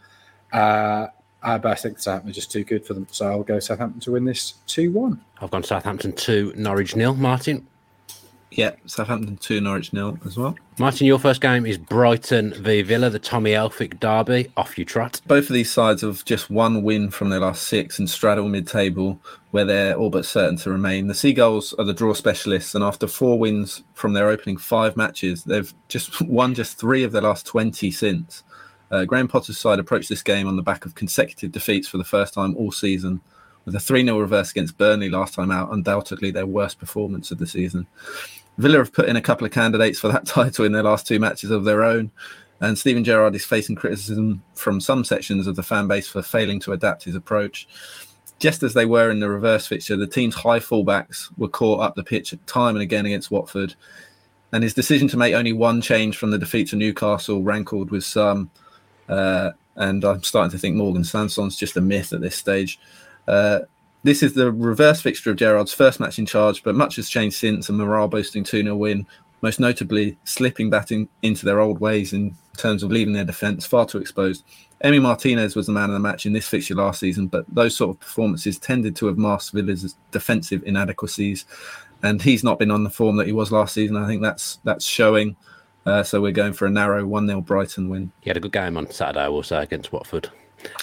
[0.53, 1.09] Uh,
[1.43, 3.07] but I think Southampton are just too good for them.
[3.11, 5.21] So I'll go Southampton to win this 2 1.
[5.41, 7.15] I've gone Southampton 2, Norwich nil.
[7.15, 7.67] Martin?
[8.55, 10.55] Yeah, Southampton 2, Norwich nil as well.
[10.79, 14.53] Martin, your first game is Brighton v Villa, the Tommy Elphick derby.
[14.57, 15.21] Off you trot.
[15.27, 18.67] Both of these sides have just one win from their last six and straddle mid
[18.67, 19.19] table,
[19.53, 21.07] where they're all but certain to remain.
[21.07, 25.45] The Seagulls are the draw specialists, and after four wins from their opening five matches,
[25.45, 28.43] they've just won just three of their last 20 since.
[28.91, 32.05] Uh, Graham Potter's side approached this game on the back of consecutive defeats for the
[32.05, 33.23] first time all season
[33.65, 37.39] with a 3 0 reverse against Burnley last time out, undoubtedly their worst performance of
[37.39, 37.87] the season.
[38.59, 41.19] Villa have put in a couple of candidates for that title in their last two
[41.19, 42.11] matches of their own.
[42.61, 46.61] And Steven Gerrard is facing criticism from some sections of the fan base for failing
[46.61, 47.67] to adapt his approach.
[48.39, 51.97] Just as they were in the reverse fixture, the team's high fullbacks were caught up
[51.97, 53.75] the pitch time and again against Watford.
[54.53, 58.05] And his decision to make only one change from the defeat to Newcastle rankled with
[58.05, 58.51] some.
[59.09, 62.79] Uh, and I'm starting to think Morgan Sanson's just a myth at this stage.
[63.27, 63.61] Uh,
[64.03, 67.37] this is the reverse fixture of Gerrard's first match in charge, but much has changed
[67.37, 69.07] since, and morale boasting 2 0 win,
[69.43, 73.65] most notably slipping back in, into their old ways in terms of leaving their defence
[73.65, 74.45] far too exposed.
[74.85, 77.77] Emi Martinez was the man of the match in this fixture last season, but those
[77.77, 81.45] sort of performances tended to have masked Villa's defensive inadequacies,
[82.03, 83.97] and he's not been on the form that he was last season.
[83.97, 85.37] I think that's that's showing.
[85.85, 88.13] Uh, so we're going for a narrow 1 0 Brighton win.
[88.21, 90.29] He had a good game on Saturday, I will say, against Watford.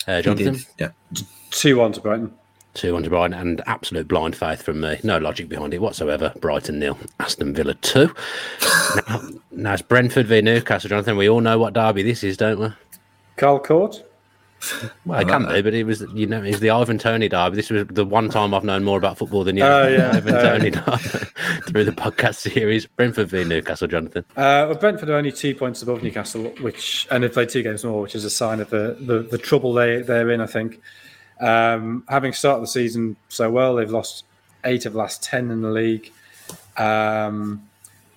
[0.08, 0.60] Uh, Jonathan?
[0.78, 0.92] Yeah.
[1.52, 2.39] 2 1 to Brighton.
[2.76, 5.00] 200 Brighton and absolute blind faith from me.
[5.04, 6.34] No logic behind it whatsoever.
[6.40, 8.14] Brighton nil, Aston Villa 2.
[9.08, 11.18] now, now it's Brentford v Newcastle, Jonathan.
[11.18, 12.70] We all know what derby this is, don't we?
[13.38, 14.04] Carl Cort?
[15.06, 17.56] Well, it can be, but it was, you know, it's the Ivan Toney derby.
[17.56, 19.64] This was the one time I've known more about football than you.
[19.64, 20.12] Oh, yeah.
[20.14, 21.28] Ivan uh, Toney derby
[21.68, 22.86] through the podcast series.
[22.86, 24.26] Brentford v Newcastle, Jonathan.
[24.32, 27.86] Uh, well, Brentford are only two points above Newcastle, which, and they've played two games
[27.86, 30.82] more, which is a sign of the, the, the trouble they, they're in, I think.
[31.40, 34.26] Um, having started the season so well, they've lost
[34.66, 36.12] eight of the last 10 in the league.
[36.78, 37.68] Um,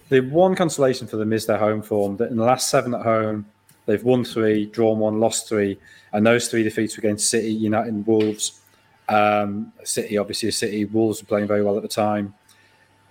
[0.08, 2.16] the one consolation for them is their home form.
[2.16, 3.46] That in the last seven at home,
[3.86, 5.78] they've won three, drawn one, lost three,
[6.12, 8.60] and those three defeats were against City, United, and Wolves.
[9.08, 12.34] Um, City, obviously, a City, Wolves were playing very well at the time.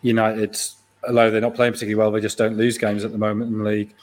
[0.01, 0.57] United,
[1.07, 3.57] although they're not playing particularly well, they just don't lose games at the moment in
[3.57, 3.95] the league.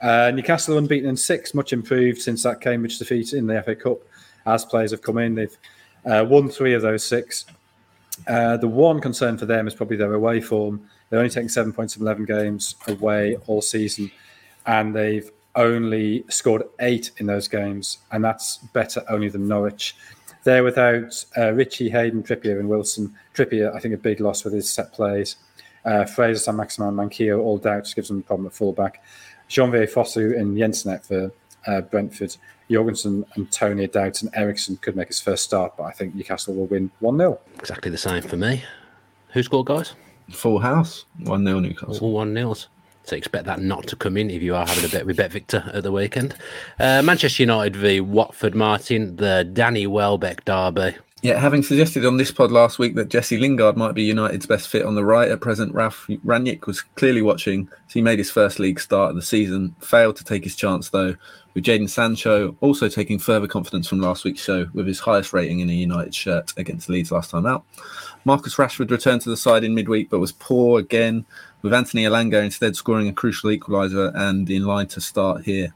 [0.00, 3.98] Uh, Newcastle unbeaten in six, much improved since that Cambridge defeat in the FA Cup
[4.44, 5.34] as players have come in.
[5.34, 5.56] They've
[6.04, 7.46] uh, won three of those six.
[8.26, 10.88] Uh, the one concern for them is probably their away form.
[11.08, 14.10] They're only taking seven points in 11 games away all season,
[14.66, 19.96] and they've only scored eight in those games, and that's better only than Norwich.
[20.44, 23.14] They're without uh, Ritchie, Hayden, Trippier, and Wilson.
[23.34, 25.36] Trippier, I think, a big loss with his set plays.
[25.84, 29.02] Uh, Fraser, Saint-Maximin, Manquillo, all doubts, gives them a problem at fullback.
[29.48, 31.32] Jean-Vier Fosu and Jensen for
[31.66, 32.36] uh, Brentford
[32.70, 36.66] Jorgensen, Antonio Doubt, and Eriksen could make his first start, but I think Newcastle will
[36.66, 37.38] win 1 0.
[37.58, 38.64] Exactly the same for me.
[39.30, 39.94] Who scored, guys?
[40.30, 41.98] Full house, 1 0 Newcastle.
[42.00, 42.66] All 1 0s.
[43.04, 45.30] So expect that not to come in if you are having a bet with Bet
[45.30, 46.34] Victor at the weekend.
[46.80, 50.96] Uh, Manchester United v Watford Martin, the Danny Welbeck derby.
[51.26, 54.68] Yeah, having suggested on this pod last week that Jesse Lingard might be United's best
[54.68, 57.66] fit on the right at present, Ralf Rangnick was clearly watching.
[57.66, 60.90] So he made his first league start of the season, failed to take his chance
[60.90, 61.16] though,
[61.52, 65.58] with Jadon Sancho also taking further confidence from last week's show with his highest rating
[65.58, 67.64] in a United shirt against Leeds last time out.
[68.24, 71.26] Marcus Rashford returned to the side in midweek but was poor again,
[71.62, 75.74] with Anthony Elanga instead scoring a crucial equaliser and in line to start here.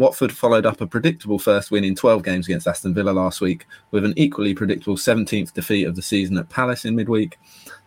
[0.00, 3.66] Watford followed up a predictable first win in 12 games against Aston Villa last week,
[3.90, 7.38] with an equally predictable 17th defeat of the season at Palace in midweek.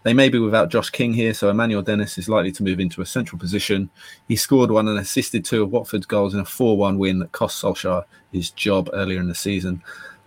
[0.04, 3.02] They may be without Josh King here, so Emmanuel Dennis is likely to move into
[3.02, 3.90] a central position.
[4.28, 7.32] He scored one and assisted two of Watford's goals in a 4 1 win that
[7.32, 9.82] cost Solskjaer his job earlier in the season.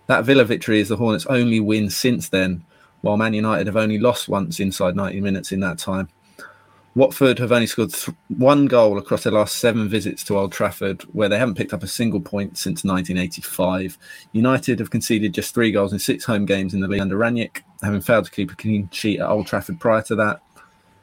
[0.07, 2.65] That Villa victory is the Hornets' only win since then,
[2.99, 6.09] while Man United have only lost once inside 90 minutes in that time.
[6.97, 11.03] Watford have only scored th- one goal across their last seven visits to Old Trafford,
[11.13, 13.99] where they haven't picked up a single point since 1985.
[14.31, 17.61] United have conceded just three goals in six home games in the league under Rangnick,
[17.83, 20.41] having failed to keep a clean sheet at Old Trafford prior to that.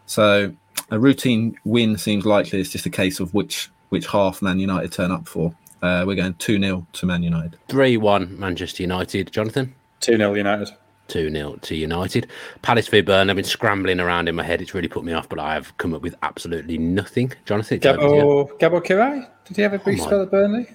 [0.07, 0.53] So
[0.91, 2.59] a routine win seems likely.
[2.61, 5.55] It's just a case of which which half Man United turn up for.
[5.81, 7.57] Uh, we're going 2 0 to Man United.
[7.69, 9.31] 3 1 Manchester United.
[9.31, 9.73] Jonathan?
[10.01, 10.71] 2 0 United.
[11.09, 12.29] 2 0 to United.
[12.63, 14.63] Palace v Burn, I've been scrambling around in my head.
[14.63, 17.33] It's really put me off, but I have come up with absolutely nothing.
[17.45, 17.81] Jonathan?
[17.81, 19.29] Gabo, Gabo Kiraly?
[19.45, 20.67] Did he have a brief oh spell at Burnley?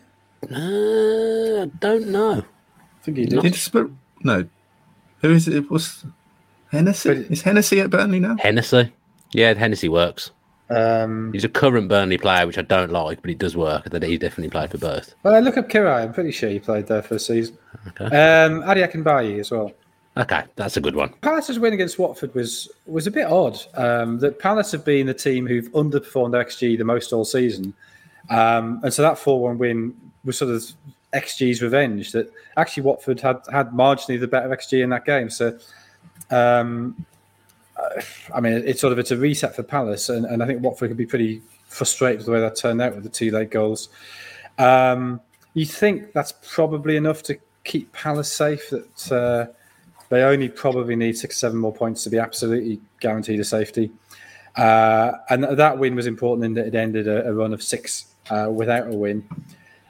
[0.43, 2.43] Uh, I don't know.
[2.43, 3.41] I think he did.
[3.41, 4.47] did sp- no.
[5.21, 5.55] Who is it?
[5.55, 6.05] it was
[6.71, 7.09] Hennessy?
[7.09, 8.37] But, is Hennessy at Burnley now?
[8.37, 8.93] Hennessy.
[9.31, 10.31] Yeah, Hennessy works.
[10.69, 13.89] Um, He's a current Burnley player, which I don't like, but it does work.
[13.89, 15.15] That he definitely played for both.
[15.23, 16.03] Well, I look up Kiraly.
[16.03, 17.57] I'm pretty sure he played there for a season.
[17.87, 18.05] Okay.
[18.05, 19.71] Um, Adi Akinbiyi as well.
[20.19, 21.13] Okay, that's a good one.
[21.21, 23.57] Palace's win against Watford was was a bit odd.
[23.75, 27.73] Um, that Palace have been the team who've underperformed XG the most all season,
[28.29, 29.95] um, and so that four-one win
[30.25, 30.61] was sort of
[31.13, 32.11] XG's revenge.
[32.11, 35.29] That actually Watford had had marginally the better XG in that game.
[35.29, 35.57] So,
[36.31, 37.05] um,
[38.35, 40.89] I mean, it's sort of it's a reset for Palace, and, and I think Watford
[40.89, 43.87] could be pretty frustrated with the way that turned out with the two late goals.
[44.57, 45.21] Um,
[45.53, 48.69] you think that's probably enough to keep Palace safe?
[48.69, 49.53] That uh,
[50.09, 53.91] they only probably need six, seven more points to be absolutely guaranteed a safety.
[54.55, 58.05] Uh, and that win was important in that it ended a, a run of six
[58.29, 59.27] uh, without a win.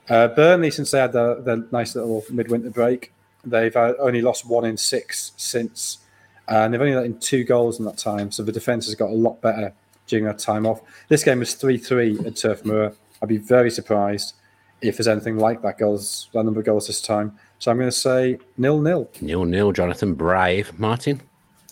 [0.08, 3.12] Uh, Burnley, since they had the, the, nice little midwinter break,
[3.44, 5.98] they've uh, only lost one in six since.
[6.48, 8.30] Uh, and they've only let in two goals in that time.
[8.30, 9.72] So the defence has got a lot better
[10.08, 10.80] during that time off.
[11.08, 12.92] This game was 3 3 at Turf Moor.
[13.22, 14.34] I'd be very surprised
[14.82, 17.38] if there's anything like that goals, that number of goals this time.
[17.60, 19.10] So I'm going to say nil nil.
[19.20, 19.72] Nil nil.
[19.72, 20.78] Jonathan Brave.
[20.78, 21.20] Martin.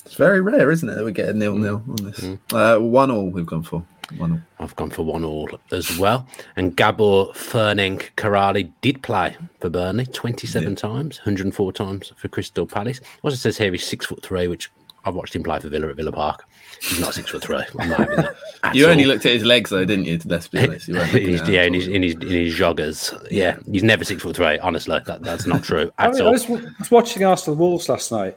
[0.04, 2.20] It's very rare, isn't it, that we get a nil nil on this?
[2.20, 2.38] Mm.
[2.52, 3.30] Uh, one all.
[3.30, 3.82] We've gone for
[4.18, 4.40] one all.
[4.60, 6.26] I've gone for one all as well.
[6.56, 10.74] And Gabor Ferenc Kiraly did play for Burnley 27 yeah.
[10.76, 13.00] times, 104 times for Crystal Palace.
[13.22, 14.70] What it says here, he's six foot three, which
[15.04, 16.44] I've watched him play for Villa at Villa Park.
[16.80, 17.62] He's not six foot three.
[18.72, 20.20] you only looked at his legs, though, didn't you?
[20.24, 20.86] Let's be honest.
[20.86, 23.26] he's, yeah, in his, in his in his joggers.
[23.30, 24.58] Yeah, he's never six foot three.
[24.58, 26.28] Honestly, that, that's not true at I mean, all.
[26.28, 28.36] I was, was, watching Arsenal Wolves last night,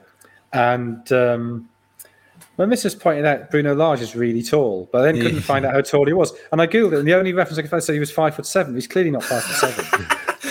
[0.53, 1.69] and um,
[2.57, 5.73] my missus pointed out Bruno Lage is really tall, but I then couldn't find out
[5.73, 6.33] how tall he was.
[6.51, 8.35] And I googled it, and the only reference I could find said he was five
[8.35, 8.75] foot seven.
[8.75, 10.07] He's clearly not five foot seven.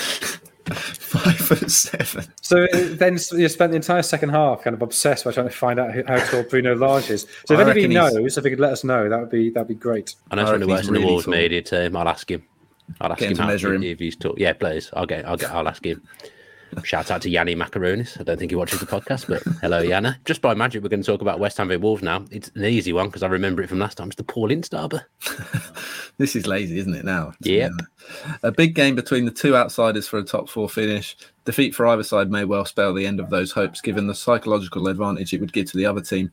[1.11, 2.25] five foot seven.
[2.41, 5.55] So uh, then you spent the entire second half kind of obsessed by trying to
[5.55, 7.27] find out how tall Bruno Lage is.
[7.47, 9.75] So if anybody knows, if he could let us know, that would be that'd be
[9.75, 10.15] great.
[10.31, 11.97] I know someone who works in the Wolves media team.
[11.97, 12.43] I'll ask him.
[13.01, 14.35] I'll ask get him, to measure him if he's tall.
[14.37, 14.91] Yeah, please.
[14.95, 15.27] I'll get.
[15.27, 15.51] I'll get.
[15.51, 16.03] I'll ask him.
[16.85, 18.21] Shout out to Yanni Macaronis.
[18.21, 20.13] I don't think he watches the podcast, but hello, Yanni.
[20.25, 22.25] Just by magic, we're going to talk about West Ham v Wolves now.
[22.31, 24.09] It's an easy one because I remember it from last time.
[24.09, 24.69] It's the Paul Ince
[26.19, 27.05] this is lazy, isn't it?
[27.05, 27.71] Now, yeah.
[28.43, 31.17] A big game between the two outsiders for a top four finish.
[31.45, 34.89] Defeat for either side may well spell the end of those hopes, given the psychological
[34.89, 36.31] advantage it would give to the other team.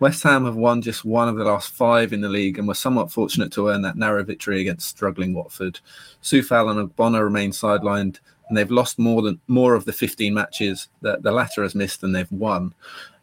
[0.00, 2.74] West Ham have won just one of the last five in the league and were
[2.74, 5.80] somewhat fortunate to earn that narrow victory against struggling Watford.
[6.22, 8.18] Coufal and Ogbonna remain sidelined
[8.48, 12.00] and they've lost more than more of the 15 matches that the latter has missed
[12.00, 12.74] than they've won.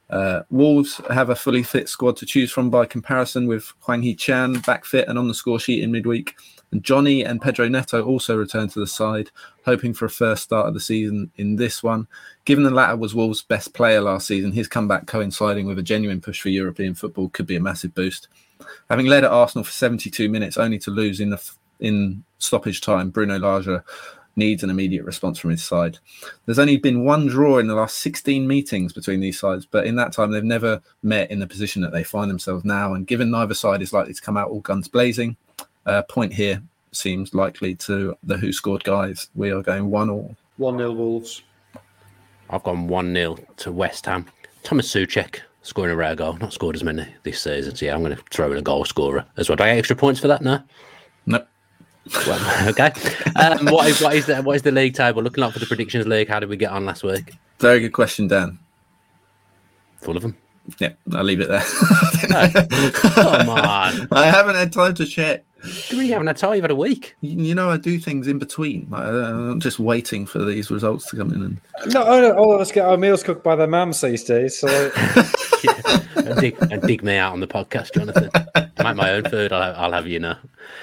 [0.09, 4.59] Uh, Wolves have a fully fit squad to choose from by comparison with Hwang Hee-chan
[4.59, 6.35] back fit and on the score sheet in midweek.
[6.71, 9.31] And Jonny and Pedro Neto also returned to the side,
[9.65, 12.07] hoping for a first start of the season in this one.
[12.45, 16.21] Given the latter was Wolves' best player last season, his comeback coinciding with a genuine
[16.21, 18.27] push for European football could be a massive boost.
[18.89, 23.09] Having led at Arsenal for 72 minutes, only to lose in the in stoppage time,
[23.09, 23.81] Bruno Lage
[24.35, 25.99] needs an immediate response from his side.
[26.45, 29.95] There's only been one draw in the last 16 meetings between these sides, but in
[29.97, 32.93] that time they've never met in the position that they find themselves now.
[32.93, 35.37] And given neither side is likely to come out all guns blazing,
[35.85, 36.61] uh, point here
[36.91, 39.29] seems likely to the who scored guys.
[39.35, 40.35] We are going one all.
[40.57, 41.41] One nil Wolves.
[42.49, 44.27] I've gone one 0 to West Ham.
[44.63, 46.37] Tomas Soucek scoring a rare goal.
[46.37, 47.75] Not scored as many this season.
[47.75, 49.55] So yeah, I'm going to throw in a goal scorer as well.
[49.55, 50.41] Do I get extra points for that?
[50.41, 50.61] No.
[52.11, 52.27] Nope.
[52.27, 52.91] Well, okay.
[53.35, 55.65] Um, what is what is the what is the league table looking like for the
[55.65, 56.27] predictions league?
[56.27, 57.35] How did we get on last week?
[57.59, 58.59] Very good question, Dan.
[60.01, 60.37] Full of them.
[60.79, 61.61] Yeah, I'll leave it there.
[62.93, 64.07] Come on.
[64.11, 65.43] I haven't had time to check.
[65.89, 66.55] You really haven't had time.
[66.55, 67.15] You've had a week.
[67.21, 68.87] You you know, I do things in between.
[68.91, 71.41] I, I'm just waiting for these results to come in.
[71.81, 74.57] And No, all all of us get our meals cooked by their mums these days.
[74.57, 74.91] So
[76.15, 78.29] And, dig, and dig me out on the podcast, Jonathan.
[78.55, 79.51] Make my own food.
[79.51, 80.35] I'll, I'll have you know.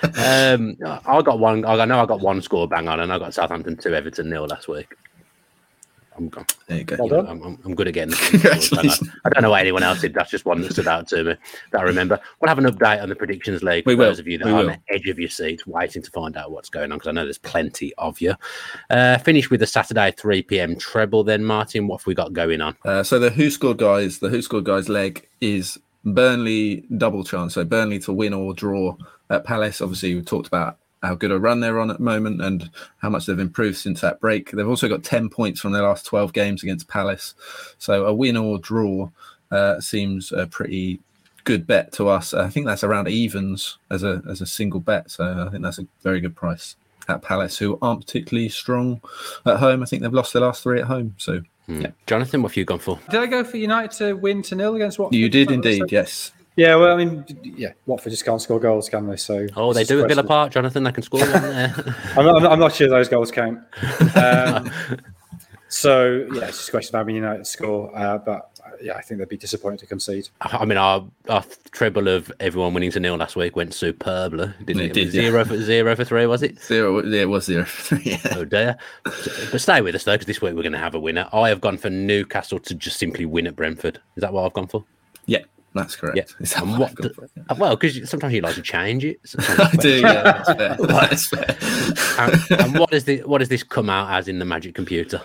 [0.02, 1.64] Um, I got one.
[1.64, 4.46] I know I got one score bang on, and I got Southampton two, Everton nil
[4.46, 4.94] last week.
[6.20, 6.96] I'm, I'm, there you go.
[6.98, 7.28] Well you know.
[7.28, 8.10] I'm, I'm, I'm good again.
[8.14, 10.12] I don't know why anyone else did.
[10.14, 11.34] That's just one that stood out to me
[11.72, 12.20] that I remember.
[12.40, 14.06] We'll have an update on the predictions league We for will.
[14.08, 16.36] those of you that We are on the edge of your seat, waiting to find
[16.36, 18.34] out what's going on because I know there's plenty of you.
[18.90, 20.76] Uh, finish with the Saturday 3 p.m.
[20.76, 21.24] treble.
[21.24, 22.76] Then, Martin, what have we got going on?
[22.84, 27.54] Uh, so the Who Scored guys, the Who Scored guys leg is Burnley double chance.
[27.54, 28.96] So Burnley to win or draw
[29.30, 29.80] at Palace.
[29.80, 33.08] Obviously, we talked about how good a run they're on at the moment and how
[33.08, 34.50] much they've improved since that break.
[34.50, 37.34] They've also got 10 points from their last 12 games against Palace.
[37.78, 39.10] So a win or draw
[39.50, 41.00] uh, seems a pretty
[41.44, 42.34] good bet to us.
[42.34, 45.10] I think that's around evens as a as a single bet.
[45.10, 46.76] So I think that's a very good price
[47.08, 49.00] at Palace, who aren't particularly strong
[49.46, 49.82] at home.
[49.82, 51.14] I think they've lost their last three at home.
[51.18, 51.84] So Hmm.
[52.08, 52.98] Jonathan, what have you gone for?
[53.10, 55.14] did I go for United to win to nil against Watford?
[55.16, 56.32] you did Is that what I indeed, yes.
[56.56, 59.16] Yeah, well, I mean, yeah, Watford just can't score goals, can they?
[59.16, 60.82] So Oh, they do a at Villa Park, Jonathan.
[60.84, 61.74] They can score one there.
[62.16, 63.60] I'm not, I'm not- I'm not sure those goals count.
[64.16, 64.70] Um,
[65.72, 69.02] so yeah, it's just a question of having United score, uh, but uh, yeah, I
[69.02, 70.28] think they'd be disappointed to concede.
[70.40, 74.82] I mean, our, our treble of everyone winning to nil last week went superbly, didn't
[74.82, 74.92] It it?
[74.94, 75.22] did, yeah.
[75.22, 76.60] zero for zero for three, was it?
[76.60, 77.66] Zero, yeah, it was zero.
[78.02, 78.18] yeah.
[78.32, 78.76] Oh dear.
[79.04, 81.28] But stay with us though, because this week we're going to have a winner.
[81.32, 84.00] I have gone for Newcastle to just simply win at Brentford.
[84.16, 84.84] Is that what I've gone for?
[85.26, 85.38] yeah,
[85.74, 86.16] that's correct.
[86.16, 86.24] Yeah.
[86.40, 87.30] Is that what the- it?
[87.48, 89.20] Uh, Well, because sometimes you like to change it.
[89.38, 90.76] I do, yeah, that's fair.
[90.78, 91.56] That's fair.
[92.18, 95.20] and, and what does the what does this come out as in the Magic Computer?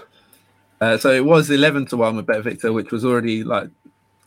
[0.81, 3.69] Uh, so it was 11 to 1 with Bet Victor, which was already like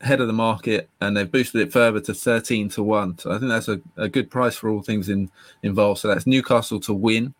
[0.01, 3.19] head of the market, and they've boosted it further to 13 to 1.
[3.19, 5.29] So I think that's a, a good price for all things in,
[5.61, 5.99] involved.
[6.01, 7.33] So that's Newcastle to win.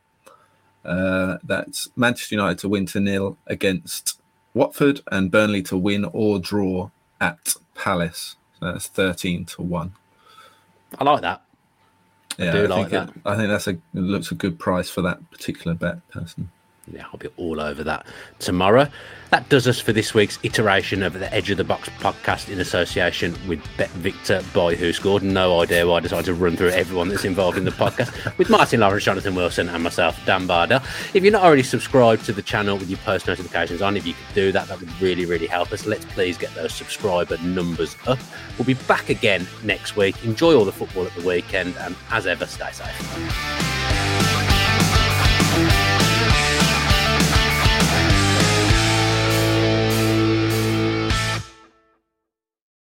[0.86, 4.22] Uh, that's Manchester United to win to nil against
[4.54, 6.90] Watford, and Burnley to win or draw
[7.22, 8.36] at Palace.
[8.62, 9.94] Uh, that's 13 to 1.
[10.98, 11.42] I like that.
[12.38, 14.90] Yeah, do I like think it, I think that's a it looks a good price
[14.90, 16.50] for that particular bet person.
[16.94, 18.06] Yeah, I'll be all over that
[18.40, 18.88] tomorrow.
[19.32, 22.60] That does us for this week's iteration of the Edge of the Box podcast in
[22.60, 25.22] association with Bet Victor by Who Scored.
[25.22, 28.50] No idea why I decided to run through everyone that's involved in the podcast with
[28.50, 30.82] Martin Lawrence, Jonathan Wilson, and myself, Dan Barder.
[31.14, 34.14] If you're not already subscribed to the channel with your post notifications on, if you
[34.14, 35.86] could do that, that would really, really help us.
[35.86, 38.20] Let's please get those subscriber numbers up.
[38.58, 40.24] We'll be back again next week.
[40.26, 44.59] Enjoy all the football at the weekend, and as ever, stay safe.